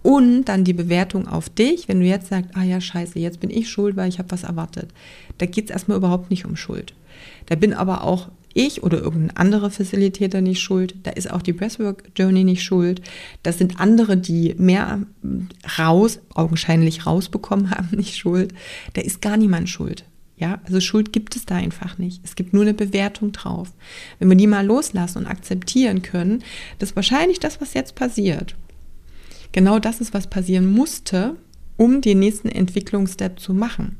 Und 0.02 0.44
dann 0.44 0.64
die 0.64 0.72
Bewertung 0.72 1.28
auf 1.28 1.50
dich, 1.50 1.88
wenn 1.88 2.00
du 2.00 2.06
jetzt 2.06 2.28
sagst, 2.28 2.50
ah 2.54 2.62
ja, 2.62 2.80
scheiße, 2.80 3.18
jetzt 3.18 3.40
bin 3.40 3.50
ich 3.50 3.68
schuld, 3.68 3.96
weil 3.96 4.08
ich 4.08 4.18
habe 4.18 4.30
was 4.30 4.44
erwartet. 4.44 4.90
Da 5.38 5.46
geht 5.46 5.66
es 5.66 5.70
erstmal 5.70 5.98
überhaupt 5.98 6.30
nicht 6.30 6.46
um 6.46 6.56
Schuld. 6.56 6.94
Da 7.46 7.54
bin 7.54 7.74
aber 7.74 8.04
auch 8.04 8.28
ich 8.54 8.82
oder 8.82 8.98
irgendein 8.98 9.36
anderer 9.36 9.70
Facilitator 9.70 10.40
nicht 10.40 10.60
schuld. 10.60 10.94
Da 11.02 11.10
ist 11.10 11.30
auch 11.30 11.42
die 11.42 11.52
Breathwork 11.52 12.10
Journey 12.16 12.44
nicht 12.44 12.64
schuld. 12.64 13.02
Das 13.42 13.58
sind 13.58 13.78
andere, 13.78 14.16
die 14.16 14.54
mehr 14.58 15.00
raus, 15.78 16.20
augenscheinlich 16.34 17.06
rausbekommen 17.06 17.70
haben, 17.70 17.88
nicht 17.96 18.16
schuld. 18.16 18.52
Da 18.94 19.02
ist 19.02 19.20
gar 19.20 19.36
niemand 19.36 19.68
schuld. 19.68 20.04
Ja, 20.36 20.58
also 20.64 20.80
Schuld 20.80 21.12
gibt 21.12 21.36
es 21.36 21.44
da 21.44 21.56
einfach 21.56 21.98
nicht. 21.98 22.22
Es 22.24 22.34
gibt 22.34 22.54
nur 22.54 22.62
eine 22.62 22.72
Bewertung 22.72 23.32
drauf. 23.32 23.72
Wenn 24.18 24.30
wir 24.30 24.36
die 24.38 24.46
mal 24.46 24.64
loslassen 24.64 25.18
und 25.18 25.26
akzeptieren 25.26 26.00
können, 26.00 26.42
dass 26.78 26.96
wahrscheinlich 26.96 27.40
das, 27.40 27.60
was 27.60 27.74
jetzt 27.74 27.94
passiert, 27.94 28.56
genau 29.52 29.78
das 29.78 30.00
ist, 30.00 30.14
was 30.14 30.26
passieren 30.26 30.70
musste, 30.70 31.36
um 31.76 32.00
den 32.00 32.18
nächsten 32.18 32.48
Entwicklungsstep 32.48 33.40
zu 33.40 33.54
machen. 33.54 33.96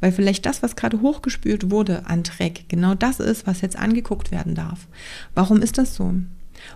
Weil 0.00 0.12
vielleicht 0.12 0.46
das, 0.46 0.62
was 0.62 0.76
gerade 0.76 1.02
hochgespült 1.02 1.70
wurde 1.70 2.06
an 2.06 2.22
Dreck, 2.22 2.64
genau 2.68 2.94
das 2.94 3.20
ist, 3.20 3.46
was 3.46 3.60
jetzt 3.60 3.78
angeguckt 3.78 4.30
werden 4.30 4.54
darf. 4.54 4.88
Warum 5.34 5.60
ist 5.60 5.78
das 5.78 5.94
so? 5.94 6.14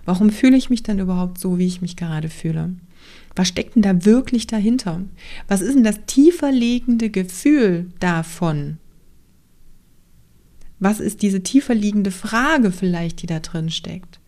Warum 0.05 0.31
fühle 0.31 0.57
ich 0.57 0.71
mich 0.71 0.83
dann 0.83 0.99
überhaupt 0.99 1.39
so, 1.39 1.59
wie 1.59 1.67
ich 1.67 1.81
mich 1.81 1.97
gerade 1.97 2.29
fühle? 2.29 2.75
Was 3.35 3.49
steckt 3.49 3.75
denn 3.75 3.83
da 3.83 4.05
wirklich 4.05 4.47
dahinter? 4.47 5.01
Was 5.49 5.61
ist 5.61 5.75
denn 5.75 5.85
das 5.85 6.01
tiefer 6.07 6.53
liegende 6.53 7.11
Gefühl 7.11 7.91
davon? 7.99 8.79
Was 10.79 11.01
ist 11.01 11.23
diese 11.23 11.43
tiefer 11.43 11.75
liegende 11.75 12.11
Frage 12.11 12.73
vielleicht, 12.73 13.23
die 13.23 13.27
da 13.27 13.41
drin 13.41 13.71
steckt? 13.71 14.19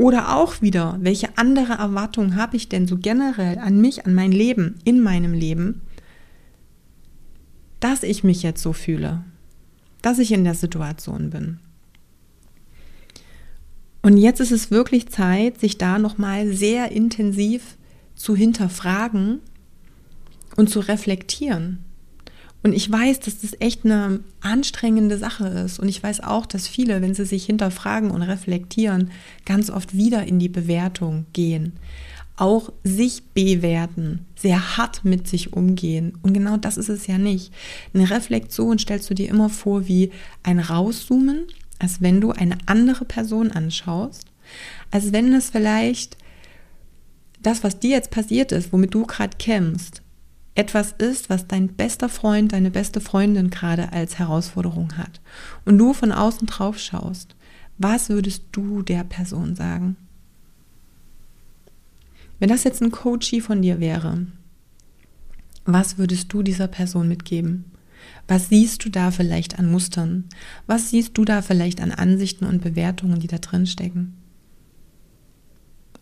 Oder 0.00 0.34
auch 0.34 0.62
wieder, 0.62 0.96
welche 1.02 1.36
andere 1.36 1.74
Erwartung 1.74 2.34
habe 2.34 2.56
ich 2.56 2.70
denn 2.70 2.86
so 2.86 2.96
generell 2.96 3.58
an 3.58 3.82
mich, 3.82 4.06
an 4.06 4.14
mein 4.14 4.32
Leben, 4.32 4.78
in 4.82 5.02
meinem 5.02 5.34
Leben, 5.34 5.82
dass 7.80 8.02
ich 8.02 8.24
mich 8.24 8.42
jetzt 8.42 8.62
so 8.62 8.72
fühle, 8.72 9.22
dass 10.00 10.18
ich 10.18 10.32
in 10.32 10.42
der 10.42 10.54
Situation 10.54 11.28
bin. 11.28 11.58
Und 14.00 14.16
jetzt 14.16 14.40
ist 14.40 14.52
es 14.52 14.70
wirklich 14.70 15.10
Zeit, 15.10 15.60
sich 15.60 15.76
da 15.76 15.98
nochmal 15.98 16.50
sehr 16.50 16.92
intensiv 16.92 17.76
zu 18.14 18.34
hinterfragen 18.34 19.40
und 20.56 20.70
zu 20.70 20.80
reflektieren. 20.80 21.84
Und 22.62 22.74
ich 22.74 22.90
weiß, 22.90 23.20
dass 23.20 23.40
das 23.40 23.56
echt 23.60 23.84
eine 23.84 24.20
anstrengende 24.40 25.16
Sache 25.16 25.46
ist. 25.48 25.78
Und 25.78 25.88
ich 25.88 26.02
weiß 26.02 26.20
auch, 26.20 26.44
dass 26.44 26.68
viele, 26.68 27.00
wenn 27.00 27.14
sie 27.14 27.24
sich 27.24 27.46
hinterfragen 27.46 28.10
und 28.10 28.22
reflektieren, 28.22 29.10
ganz 29.46 29.70
oft 29.70 29.96
wieder 29.96 30.24
in 30.26 30.38
die 30.38 30.50
Bewertung 30.50 31.24
gehen. 31.32 31.72
Auch 32.36 32.72
sich 32.84 33.22
bewerten, 33.34 34.26
sehr 34.36 34.76
hart 34.76 35.04
mit 35.04 35.26
sich 35.26 35.52
umgehen. 35.54 36.18
Und 36.22 36.34
genau 36.34 36.58
das 36.58 36.76
ist 36.76 36.88
es 36.90 37.06
ja 37.06 37.18
nicht. 37.18 37.52
Eine 37.94 38.10
Reflexion 38.10 38.78
stellst 38.78 39.08
du 39.08 39.14
dir 39.14 39.28
immer 39.28 39.48
vor 39.48 39.88
wie 39.88 40.10
ein 40.42 40.58
Rauszoomen, 40.58 41.46
als 41.78 42.02
wenn 42.02 42.20
du 42.20 42.30
eine 42.32 42.58
andere 42.66 43.06
Person 43.06 43.50
anschaust, 43.52 44.26
als 44.90 45.12
wenn 45.12 45.32
es 45.32 45.50
vielleicht 45.50 46.18
das, 47.42 47.64
was 47.64 47.78
dir 47.78 47.90
jetzt 47.90 48.10
passiert 48.10 48.52
ist, 48.52 48.72
womit 48.72 48.92
du 48.92 49.06
gerade 49.06 49.36
kämpfst, 49.38 50.02
etwas 50.54 50.92
ist, 50.98 51.30
was 51.30 51.46
dein 51.46 51.68
bester 51.68 52.08
Freund, 52.08 52.52
deine 52.52 52.70
beste 52.70 53.00
Freundin 53.00 53.50
gerade 53.50 53.92
als 53.92 54.18
Herausforderung 54.18 54.96
hat 54.96 55.20
und 55.64 55.78
du 55.78 55.92
von 55.92 56.12
außen 56.12 56.46
drauf 56.46 56.78
schaust, 56.78 57.36
was 57.78 58.08
würdest 58.08 58.44
du 58.52 58.82
der 58.82 59.04
Person 59.04 59.54
sagen? 59.54 59.96
Wenn 62.38 62.48
das 62.48 62.64
jetzt 62.64 62.82
ein 62.82 62.90
Coachie 62.90 63.40
von 63.40 63.62
dir 63.62 63.80
wäre, 63.80 64.26
was 65.64 65.98
würdest 65.98 66.32
du 66.32 66.42
dieser 66.42 66.68
Person 66.68 67.08
mitgeben? 67.08 67.64
Was 68.28 68.48
siehst 68.48 68.84
du 68.84 68.90
da 68.90 69.10
vielleicht 69.10 69.58
an 69.58 69.70
Mustern? 69.70 70.24
Was 70.66 70.90
siehst 70.90 71.16
du 71.18 71.24
da 71.24 71.42
vielleicht 71.42 71.80
an 71.80 71.92
Ansichten 71.92 72.46
und 72.46 72.62
Bewertungen, 72.62 73.20
die 73.20 73.26
da 73.26 73.38
drin 73.38 73.66
stecken? 73.66 74.16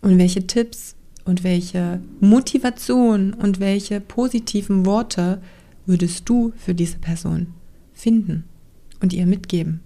Und 0.01 0.17
welche 0.17 0.47
Tipps 0.47 0.95
und 1.29 1.43
welche 1.43 2.01
Motivation 2.19 3.33
und 3.35 3.59
welche 3.59 4.01
positiven 4.01 4.85
Worte 4.85 5.39
würdest 5.85 6.27
du 6.27 6.51
für 6.57 6.73
diese 6.73 6.97
Person 6.97 7.53
finden 7.93 8.45
und 8.99 9.13
ihr 9.13 9.27
mitgeben? 9.27 9.81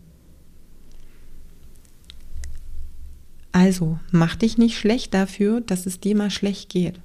Also, 3.52 4.00
mach 4.12 4.36
dich 4.36 4.58
nicht 4.58 4.78
schlecht 4.78 5.14
dafür, 5.14 5.60
dass 5.60 5.86
es 5.86 6.00
dir 6.00 6.16
mal 6.16 6.32
schlecht 6.32 6.70
geht. 6.70 7.00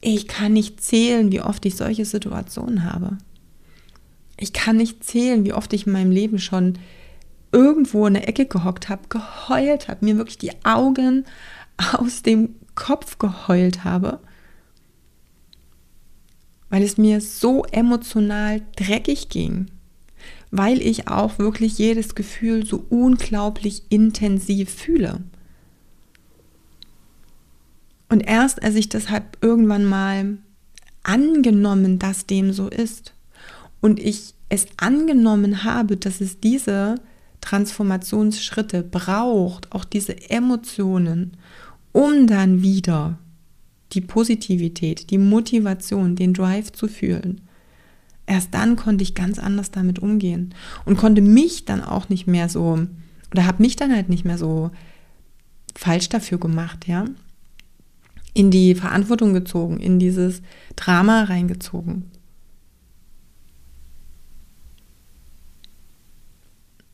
Ich 0.00 0.28
kann 0.28 0.52
nicht 0.52 0.80
zählen, 0.80 1.32
wie 1.32 1.40
oft 1.40 1.66
ich 1.66 1.74
solche 1.74 2.04
Situationen 2.04 2.84
habe. 2.84 3.18
Ich 4.38 4.52
kann 4.52 4.76
nicht 4.76 5.02
zählen, 5.02 5.44
wie 5.44 5.52
oft 5.52 5.72
ich 5.72 5.86
in 5.86 5.92
meinem 5.92 6.12
Leben 6.12 6.38
schon 6.38 6.78
irgendwo 7.50 8.06
in 8.06 8.14
der 8.14 8.28
Ecke 8.28 8.46
gehockt 8.46 8.88
habe, 8.88 9.08
geheult 9.08 9.88
habe, 9.88 10.04
mir 10.04 10.16
wirklich 10.16 10.38
die 10.38 10.64
Augen 10.64 11.24
aus 11.92 12.22
dem 12.22 12.54
Kopf 12.78 13.18
geheult 13.18 13.82
habe, 13.82 14.20
weil 16.70 16.84
es 16.84 16.96
mir 16.96 17.20
so 17.20 17.64
emotional 17.64 18.62
dreckig 18.76 19.28
ging, 19.28 19.66
weil 20.52 20.80
ich 20.80 21.08
auch 21.08 21.40
wirklich 21.40 21.76
jedes 21.76 22.14
Gefühl 22.14 22.64
so 22.64 22.86
unglaublich 22.88 23.82
intensiv 23.88 24.70
fühle. 24.70 25.24
Und 28.08 28.20
erst 28.20 28.62
als 28.62 28.76
ich 28.76 28.88
deshalb 28.88 29.38
irgendwann 29.42 29.84
mal 29.84 30.38
angenommen, 31.02 31.98
dass 31.98 32.26
dem 32.26 32.52
so 32.52 32.68
ist 32.68 33.12
und 33.80 33.98
ich 33.98 34.34
es 34.48 34.66
angenommen 34.76 35.64
habe, 35.64 35.96
dass 35.96 36.20
es 36.20 36.38
diese 36.38 36.94
Transformationsschritte 37.40 38.84
braucht, 38.84 39.72
auch 39.72 39.84
diese 39.84 40.30
Emotionen 40.30 41.36
um 41.98 42.28
dann 42.28 42.62
wieder 42.62 43.18
die 43.92 44.00
Positivität, 44.00 45.10
die 45.10 45.18
Motivation, 45.18 46.14
den 46.14 46.32
Drive 46.32 46.70
zu 46.70 46.86
fühlen. 46.86 47.40
Erst 48.24 48.54
dann 48.54 48.76
konnte 48.76 49.02
ich 49.02 49.16
ganz 49.16 49.40
anders 49.40 49.72
damit 49.72 49.98
umgehen 49.98 50.54
und 50.84 50.96
konnte 50.96 51.22
mich 51.22 51.64
dann 51.64 51.82
auch 51.82 52.08
nicht 52.08 52.28
mehr 52.28 52.48
so 52.48 52.86
oder 53.32 53.46
habe 53.46 53.64
mich 53.64 53.74
dann 53.74 53.92
halt 53.92 54.10
nicht 54.10 54.24
mehr 54.24 54.38
so 54.38 54.70
falsch 55.74 56.08
dafür 56.08 56.38
gemacht, 56.38 56.86
ja? 56.86 57.04
In 58.32 58.52
die 58.52 58.76
Verantwortung 58.76 59.32
gezogen, 59.32 59.80
in 59.80 59.98
dieses 59.98 60.40
Drama 60.76 61.24
reingezogen. 61.24 62.04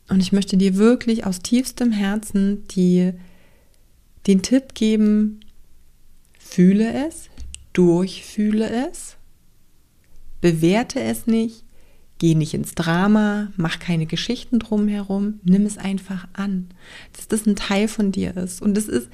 Und 0.09 0.19
ich 0.19 0.31
möchte 0.31 0.57
dir 0.57 0.77
wirklich 0.77 1.27
aus 1.27 1.41
tiefstem 1.41 1.91
Herzen 1.91 2.67
die 2.69 3.13
den 4.27 4.41
Tipp 4.41 4.73
geben, 4.73 5.39
fühle 6.39 7.07
es, 7.07 7.29
durchfühle 7.73 8.87
es, 8.89 9.17
bewerte 10.41 11.01
es 11.01 11.27
nicht, 11.27 11.63
geh 12.17 12.35
nicht 12.35 12.53
ins 12.53 12.75
Drama, 12.75 13.51
mach 13.57 13.79
keine 13.79 14.05
Geschichten 14.05 14.59
drumherum, 14.59 15.39
nimm 15.43 15.65
es 15.65 15.77
einfach 15.77 16.27
an, 16.33 16.69
dass 17.13 17.27
das 17.27 17.45
ein 17.45 17.55
Teil 17.55 17.87
von 17.87 18.11
dir 18.11 18.35
ist. 18.37 18.61
Und 18.61 18.75
das 18.75 18.87
ist, 18.87 19.09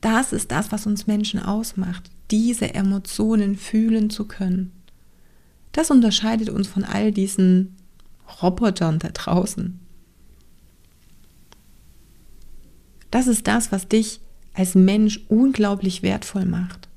das 0.00 0.32
ist 0.32 0.50
das, 0.50 0.72
was 0.72 0.86
uns 0.86 1.06
Menschen 1.06 1.40
ausmacht, 1.40 2.10
diese 2.30 2.74
Emotionen 2.74 3.56
fühlen 3.56 4.10
zu 4.10 4.26
können. 4.26 4.72
Das 5.72 5.90
unterscheidet 5.90 6.50
uns 6.50 6.68
von 6.68 6.84
all 6.84 7.12
diesen 7.12 7.76
Robotern 8.42 8.98
da 8.98 9.08
draußen. 9.08 9.80
Das 13.10 13.26
ist 13.26 13.46
das, 13.46 13.72
was 13.72 13.88
dich 13.88 14.20
als 14.54 14.74
Mensch 14.74 15.20
unglaublich 15.28 16.02
wertvoll 16.02 16.44
macht. 16.44 16.88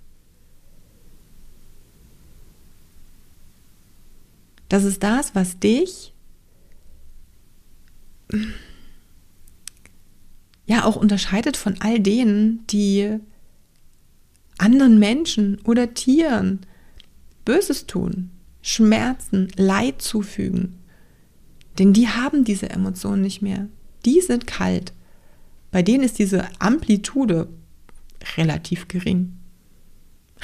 Das 4.70 4.84
ist 4.84 5.04
das, 5.04 5.36
was 5.36 5.60
dich 5.60 6.14
ja 10.66 10.84
auch 10.84 10.96
unterscheidet 10.96 11.58
von 11.58 11.76
all 11.80 12.00
denen, 12.00 12.66
die 12.68 13.20
anderen 14.58 15.00
Menschen 15.00 15.60
oder 15.64 15.94
Tieren 15.94 16.66
Böses 17.46 17.86
tun, 17.86 18.32
Schmerzen, 18.62 19.50
Leid 19.56 20.02
zufügen. 20.02 20.80
Denn 21.78 21.94
die 21.94 22.10
haben 22.10 22.44
diese 22.44 22.70
Emotionen 22.70 23.22
nicht 23.22 23.42
mehr. 23.42 23.68
Die 24.06 24.22
sind 24.22 24.48
kalt. 24.48 24.94
Bei 25.76 25.84
denen 25.84 26.06
ist 26.06 26.20
diese 26.20 26.48
Amplitude 26.62 27.50
relativ 28.38 28.88
gering, 28.88 29.34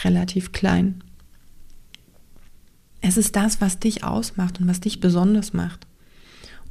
relativ 0.04 0.52
klein. 0.52 1.06
Es 3.00 3.15
ist 3.15 3.38
das, 3.38 3.62
was 3.62 3.80
dich 3.80 4.04
ausmacht 4.04 4.60
und 4.60 4.67
was 4.67 4.82
dich 4.82 5.00
besonders 5.00 5.54
macht. 5.54 5.88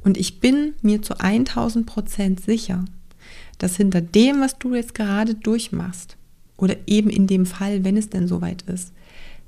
Und 0.03 0.15
ich 0.15 0.41
bin 0.41 0.75
mir 0.83 1.01
zu 1.01 1.19
1000 1.19 1.87
Prozent 1.87 2.39
sicher, 2.39 2.85
dass 3.57 3.77
hinter 3.77 3.99
dem, 3.99 4.41
was 4.41 4.59
du 4.59 4.75
jetzt 4.75 4.93
gerade 4.93 5.33
durchmachst, 5.33 6.15
oder 6.55 6.75
eben 6.85 7.09
in 7.09 7.25
dem 7.25 7.47
Fall, 7.47 7.83
wenn 7.83 7.97
es 7.97 8.11
denn 8.11 8.27
soweit 8.27 8.61
ist, 8.61 8.93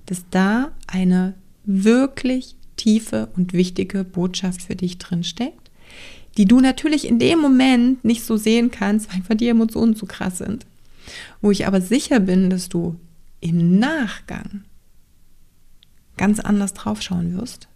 dass 0.08 0.26
da 0.32 0.72
eine 0.88 1.36
wirklich 1.66 2.56
tiefe 2.78 3.30
und 3.36 3.54
wichtige 3.54 4.06
Botschaft 4.06 4.64
für 4.64 4.76
dich 4.76 4.98
drinsteckt, 4.98 5.63
die 6.38 6.46
du 6.46 6.60
natürlich 6.60 7.08
in 7.08 7.20
dem 7.20 7.40
Moment 7.40 8.04
nicht 8.04 8.24
so 8.24 8.38
sehen 8.38 8.72
kannst, 8.72 9.10
weil 9.10 9.18
einfach 9.18 9.36
die 9.36 9.48
Emotionen 9.48 9.96
zu 9.96 10.06
krass 10.06 10.40
sind. 10.40 10.66
Wo 11.42 11.52
ich 11.52 11.68
aber 11.68 11.82
sicher 11.82 12.20
bin, 12.20 12.50
dass 12.50 12.70
du 12.70 12.96
im 13.42 13.78
Nachgang 13.78 14.64
ganz 16.18 16.40
anders 16.40 16.74
draufschauen 16.74 17.38
wirst, 17.38 17.68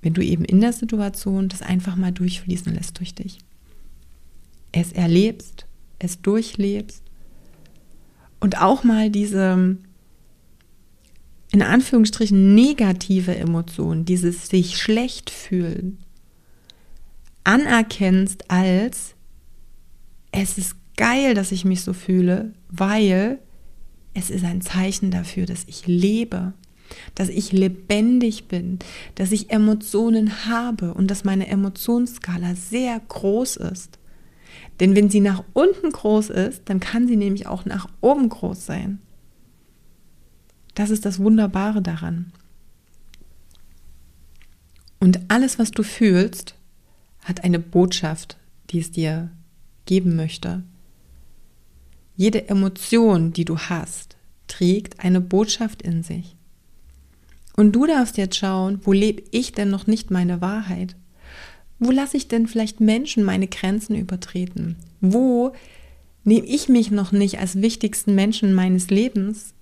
wenn 0.00 0.14
du 0.14 0.22
eben 0.22 0.44
in 0.44 0.60
der 0.60 0.72
Situation 0.72 1.48
das 1.48 1.62
einfach 1.62 1.96
mal 1.96 2.12
durchfließen 2.12 2.74
lässt 2.74 2.98
durch 2.98 3.14
dich. 3.14 3.38
Es 4.72 4.92
erlebst, 4.92 5.66
es 5.98 6.22
durchlebst 6.22 7.02
und 8.40 8.60
auch 8.60 8.84
mal 8.84 9.10
diese 9.10 9.76
in 11.52 11.62
Anführungsstrichen 11.62 12.54
negative 12.54 13.36
Emotion, 13.36 14.06
dieses 14.06 14.48
sich 14.48 14.78
schlecht 14.78 15.28
fühlen, 15.28 15.98
anerkennst 17.44 18.50
als, 18.50 19.14
es 20.30 20.58
ist 20.58 20.76
geil, 20.96 21.34
dass 21.34 21.52
ich 21.52 21.64
mich 21.64 21.82
so 21.82 21.92
fühle, 21.92 22.52
weil 22.68 23.38
es 24.14 24.30
ist 24.30 24.44
ein 24.44 24.60
Zeichen 24.60 25.10
dafür, 25.10 25.46
dass 25.46 25.64
ich 25.66 25.86
lebe, 25.86 26.52
dass 27.14 27.28
ich 27.28 27.52
lebendig 27.52 28.48
bin, 28.48 28.78
dass 29.14 29.32
ich 29.32 29.50
Emotionen 29.50 30.46
habe 30.46 30.94
und 30.94 31.10
dass 31.10 31.24
meine 31.24 31.48
Emotionsskala 31.48 32.54
sehr 32.54 33.00
groß 33.00 33.56
ist. 33.56 33.98
Denn 34.80 34.94
wenn 34.94 35.10
sie 35.10 35.20
nach 35.20 35.44
unten 35.52 35.90
groß 35.90 36.30
ist, 36.30 36.62
dann 36.66 36.80
kann 36.80 37.06
sie 37.06 37.16
nämlich 37.16 37.46
auch 37.46 37.64
nach 37.64 37.88
oben 38.00 38.28
groß 38.28 38.66
sein. 38.66 38.98
Das 40.74 40.90
ist 40.90 41.04
das 41.04 41.18
Wunderbare 41.18 41.82
daran. 41.82 42.32
Und 44.98 45.20
alles, 45.28 45.58
was 45.58 45.70
du 45.70 45.82
fühlst, 45.82 46.54
hat 47.22 47.44
eine 47.44 47.58
Botschaft, 47.58 48.36
die 48.70 48.80
es 48.80 48.90
dir 48.90 49.30
geben 49.86 50.16
möchte. 50.16 50.62
Jede 52.16 52.48
Emotion, 52.48 53.32
die 53.32 53.44
du 53.44 53.58
hast, 53.58 54.16
trägt 54.48 55.00
eine 55.00 55.20
Botschaft 55.20 55.82
in 55.82 56.02
sich. 56.02 56.36
Und 57.56 57.72
du 57.72 57.86
darfst 57.86 58.16
jetzt 58.16 58.36
schauen, 58.36 58.80
wo 58.82 58.92
lebe 58.92 59.22
ich 59.30 59.52
denn 59.52 59.70
noch 59.70 59.86
nicht 59.86 60.10
meine 60.10 60.40
Wahrheit? 60.40 60.96
Wo 61.78 61.90
lasse 61.90 62.16
ich 62.16 62.28
denn 62.28 62.46
vielleicht 62.46 62.80
Menschen 62.80 63.24
meine 63.24 63.48
Grenzen 63.48 63.96
übertreten? 63.96 64.76
Wo 65.00 65.52
nehme 66.24 66.46
ich 66.46 66.68
mich 66.68 66.90
noch 66.90 67.12
nicht 67.12 67.40
als 67.40 67.60
wichtigsten 67.60 68.14
Menschen 68.14 68.54
meines 68.54 68.88
Lebens 68.90 69.54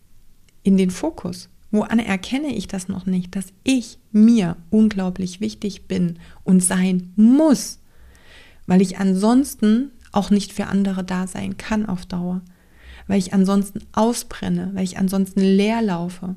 in 0.63 0.77
den 0.77 0.91
Fokus? 0.91 1.49
Wo 1.71 1.83
anerkenne 1.83 2.55
ich 2.55 2.67
das 2.67 2.89
noch 2.89 3.07
nicht, 3.07 3.37
dass 3.37 3.53
ich 3.63 3.99
mir 4.11 4.57
unglaublich 4.71 5.41
wichtig 5.41 5.87
bin 5.87 6.19
und 6.43 6.61
sein 6.63 7.13
muss, 7.17 7.79
weil 8.67 8.83
ich 8.83 8.99
ansonsten 8.99 9.93
auch 10.13 10.31
nicht 10.31 10.53
für 10.53 10.67
andere 10.67 11.05
da 11.05 11.27
sein 11.27 11.57
kann 11.57 11.87
auf 11.87 12.07
Dauer, 12.07 12.43
weil 13.07 13.19
ich 13.19 13.33
ansonsten 13.33 13.81
ausbrenne, 13.93 14.71
weil 14.75 14.85
ich 14.85 14.99
ansonsten 14.99 15.41
leer 15.41 15.83
laufe, 15.83 16.35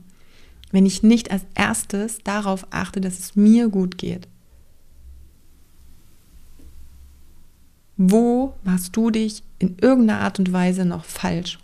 wenn 0.72 0.86
ich 0.86 1.04
nicht 1.04 1.32
als 1.32 1.46
erstes 1.56 2.20
darauf 2.24 2.68
achte, 2.70 3.02
dass 3.02 3.20
es 3.20 3.36
mir 3.36 3.70
gut 3.70 3.98
geht. 3.98 4.28
Wo 7.98 8.56
machst 8.64 8.96
du 8.96 9.12
dich 9.12 9.44
in 9.60 9.78
irgendeiner 9.80 10.22
Art 10.22 10.40
und 10.40 10.52
Weise 10.52 10.84
noch 10.86 11.06
falsch? 11.06 11.60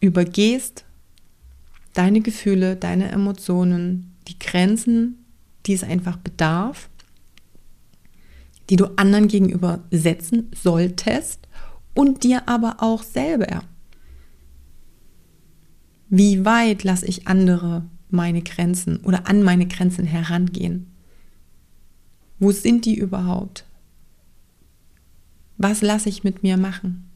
Übergehst 0.00 0.84
deine 1.94 2.20
Gefühle, 2.20 2.76
deine 2.76 3.10
Emotionen, 3.10 4.14
die 4.28 4.38
Grenzen, 4.38 5.24
die 5.66 5.72
es 5.72 5.82
einfach 5.82 6.18
bedarf, 6.18 6.90
die 8.68 8.76
du 8.76 8.86
anderen 8.96 9.28
gegenüber 9.28 9.84
setzen 9.90 10.50
solltest 10.54 11.48
und 11.94 12.24
dir 12.24 12.48
aber 12.48 12.76
auch 12.80 13.02
selber. 13.02 13.62
Wie 16.08 16.44
weit 16.44 16.84
lasse 16.84 17.06
ich 17.06 17.26
andere 17.26 17.84
meine 18.10 18.42
Grenzen 18.42 18.98
oder 18.98 19.26
an 19.26 19.42
meine 19.42 19.66
Grenzen 19.66 20.04
herangehen? 20.04 20.86
Wo 22.38 22.52
sind 22.52 22.84
die 22.84 22.96
überhaupt? 22.96 23.64
Was 25.56 25.82
lasse 25.82 26.08
ich 26.08 26.24
mit 26.24 26.42
mir 26.42 26.56
machen? 26.56 27.10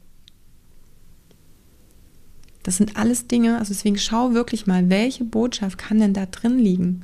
Das 2.69 2.77
sind 2.77 2.97
alles 2.97 3.25
Dinge, 3.25 3.57
also 3.57 3.73
deswegen 3.73 3.97
schau 3.97 4.35
wirklich 4.35 4.67
mal, 4.67 4.91
welche 4.91 5.23
Botschaft 5.23 5.79
kann 5.79 5.97
denn 5.97 6.13
da 6.13 6.27
drin 6.27 6.59
liegen? 6.59 7.01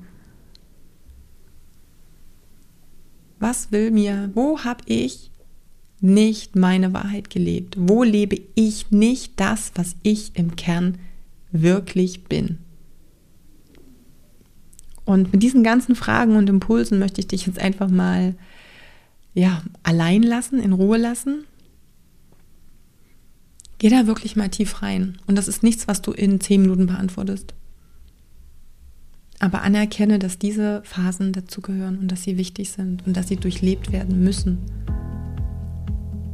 Was 3.40 3.72
will 3.72 3.90
mir, 3.90 4.30
wo 4.36 4.60
habe 4.60 4.84
ich 4.86 5.32
nicht 6.02 6.56
meine 6.56 6.94
Wahrheit 6.94 7.32
gelebt? 7.32 7.78
Wo 7.80 8.04
lebe 8.04 8.40
ich 8.54 8.92
nicht 8.92 9.40
das, 9.40 9.72
was 9.74 9.96
ich 10.04 10.34
im 10.36 10.56
Kern 10.56 11.00
wirklich 11.52 12.26
bin? 12.26 12.60
Und 15.04 15.34
mit 15.34 15.42
diesen 15.42 15.64
ganzen 15.64 15.96
Fragen 15.96 16.36
und 16.36 16.48
Impulsen 16.48 17.00
möchte 17.00 17.22
ich 17.22 17.28
dich 17.28 17.48
jetzt 17.48 17.58
einfach 17.58 17.90
mal 17.90 18.36
ja, 19.34 19.64
allein 19.82 20.22
lassen, 20.22 20.60
in 20.60 20.74
Ruhe 20.74 21.00
lassen. 21.00 21.46
Geh 23.86 23.92
da 23.92 24.08
wirklich 24.08 24.36
mal 24.36 24.50
tief 24.50 24.82
rein. 24.82 25.20
Und 25.28 25.38
das 25.38 25.48
ist 25.48 25.62
nichts, 25.62 25.88
was 25.88 26.02
du 26.02 26.12
in 26.12 26.42
zehn 26.42 26.64
Minuten 26.64 26.88
beantwortest. 26.88 27.54
Aber 29.38 29.62
anerkenne, 29.62 30.18
dass 30.18 30.40
diese 30.40 30.82
Phasen 30.84 31.34
dazugehören 31.34 32.00
und 32.00 32.12
dass 32.12 32.24
sie 32.24 32.36
wichtig 32.36 32.72
sind 32.72 33.06
und 33.06 33.16
dass 33.16 33.28
sie 33.28 33.36
durchlebt 33.36 33.92
werden 33.92 34.24
müssen. 34.24 34.58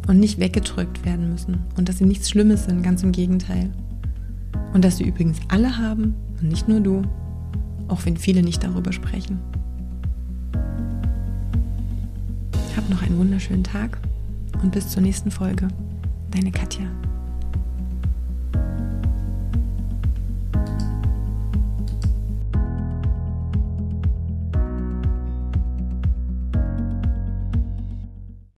Und 0.08 0.22
nicht 0.22 0.40
weggedrückt 0.40 1.04
werden 1.04 1.30
müssen. 1.30 1.58
Und 1.76 1.90
dass 1.90 1.98
sie 1.98 2.06
nichts 2.06 2.30
Schlimmes 2.30 2.64
sind, 2.64 2.84
ganz 2.84 3.04
im 3.04 3.12
Gegenteil. 3.12 3.70
Und 4.72 4.86
dass 4.86 4.96
sie 4.96 5.04
übrigens 5.04 5.38
alle 5.50 5.78
haben 5.78 6.16
und 6.40 6.48
nicht 6.48 6.70
nur 6.70 6.80
du, 6.80 7.02
auch 7.90 8.06
wenn 8.06 8.16
viele 8.16 8.44
nicht 8.44 8.64
darüber 8.64 8.94
sprechen. 8.94 9.42
Hab 12.78 12.90
noch 12.90 13.02
einen 13.02 13.18
wunderschönen 13.18 13.66
Tag 13.66 13.98
und 14.64 14.72
bis 14.72 14.88
zur 14.88 15.02
nächsten 15.02 15.32
Folge. 15.32 15.68
Deine 16.32 16.54
Katja. 16.54 16.86